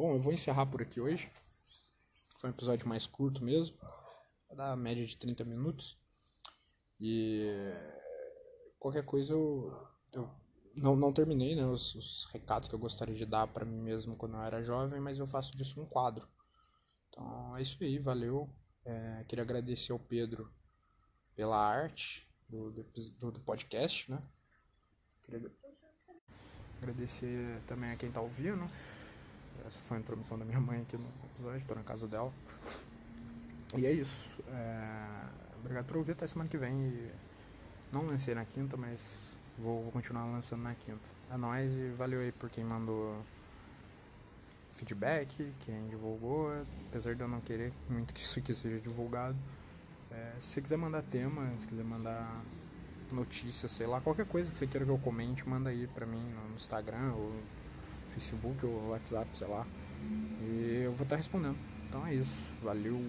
Bom, 0.00 0.14
eu 0.14 0.20
vou 0.22 0.32
encerrar 0.32 0.64
por 0.64 0.80
aqui 0.80 0.98
hoje. 0.98 1.30
Foi 2.38 2.48
um 2.48 2.54
episódio 2.54 2.88
mais 2.88 3.06
curto 3.06 3.44
mesmo. 3.44 3.76
Dar 4.56 4.74
média 4.74 5.04
de 5.04 5.14
30 5.14 5.44
minutos. 5.44 5.98
E 6.98 7.46
qualquer 8.78 9.04
coisa 9.04 9.34
eu, 9.34 9.70
eu 10.14 10.30
não, 10.74 10.96
não 10.96 11.12
terminei 11.12 11.54
né, 11.54 11.66
os, 11.66 11.94
os 11.94 12.24
recados 12.32 12.66
que 12.66 12.74
eu 12.74 12.78
gostaria 12.78 13.14
de 13.14 13.26
dar 13.26 13.46
para 13.48 13.66
mim 13.66 13.78
mesmo 13.78 14.16
quando 14.16 14.36
eu 14.36 14.42
era 14.42 14.62
jovem, 14.62 14.98
mas 15.00 15.18
eu 15.18 15.26
faço 15.26 15.54
disso 15.54 15.82
um 15.82 15.84
quadro. 15.84 16.26
Então 17.10 17.54
é 17.58 17.60
isso 17.60 17.76
aí, 17.84 17.98
valeu. 17.98 18.48
É, 18.86 19.24
queria 19.28 19.44
agradecer 19.44 19.92
ao 19.92 19.98
Pedro 19.98 20.50
pela 21.36 21.58
arte 21.58 22.26
do, 22.48 22.70
do, 22.70 23.32
do 23.32 23.40
podcast, 23.40 24.10
né? 24.10 24.22
Queria 25.24 25.50
agradecer 26.78 27.60
também 27.66 27.90
a 27.90 27.96
quem 27.96 28.10
tá 28.10 28.22
ouvindo. 28.22 28.66
Essa 29.70 29.82
foi 29.82 29.98
a 29.98 30.00
introdução 30.00 30.36
da 30.36 30.44
minha 30.44 30.58
mãe 30.58 30.80
aqui 30.80 30.96
no 30.96 31.06
episódio, 31.32 31.64
tô 31.64 31.76
na 31.76 31.84
casa 31.84 32.08
dela. 32.08 32.32
E 33.78 33.86
é 33.86 33.92
isso. 33.92 34.42
É... 34.48 35.22
Obrigado 35.60 35.86
por 35.86 35.98
ouvir, 35.98 36.10
até 36.10 36.26
semana 36.26 36.50
que 36.50 36.58
vem. 36.58 36.74
E 36.74 37.08
não 37.92 38.04
lancei 38.04 38.34
na 38.34 38.44
quinta, 38.44 38.76
mas 38.76 39.36
vou 39.56 39.88
continuar 39.92 40.24
lançando 40.24 40.64
na 40.64 40.74
quinta. 40.74 41.08
É 41.30 41.36
nóis 41.36 41.70
e 41.70 41.90
valeu 41.90 42.18
aí 42.18 42.32
por 42.32 42.50
quem 42.50 42.64
mandou 42.64 43.24
feedback, 44.72 45.52
quem 45.60 45.86
divulgou, 45.86 46.50
apesar 46.88 47.14
de 47.14 47.20
eu 47.20 47.28
não 47.28 47.40
querer 47.40 47.72
muito 47.88 48.12
que 48.12 48.20
isso 48.20 48.40
aqui 48.40 48.52
seja 48.52 48.80
divulgado. 48.80 49.38
É, 50.10 50.32
se 50.40 50.48
você 50.48 50.62
quiser 50.62 50.78
mandar 50.78 51.02
tema, 51.02 51.48
se 51.60 51.68
quiser 51.68 51.84
mandar 51.84 52.42
notícia, 53.12 53.68
sei 53.68 53.86
lá, 53.86 54.00
qualquer 54.00 54.26
coisa 54.26 54.50
que 54.50 54.58
você 54.58 54.66
queira 54.66 54.84
que 54.84 54.90
eu 54.90 54.98
comente, 54.98 55.48
manda 55.48 55.70
aí 55.70 55.86
pra 55.94 56.06
mim 56.06 56.18
no 56.48 56.56
Instagram, 56.56 57.12
ou 57.12 57.32
Facebook, 58.10 58.64
ou 58.64 58.90
WhatsApp, 58.90 59.26
sei 59.34 59.48
lá. 59.48 59.66
E 60.42 60.82
eu 60.84 60.92
vou 60.92 61.04
estar 61.04 61.16
respondendo. 61.16 61.56
Então 61.88 62.06
é 62.06 62.14
isso. 62.14 62.50
Valeu! 62.62 63.00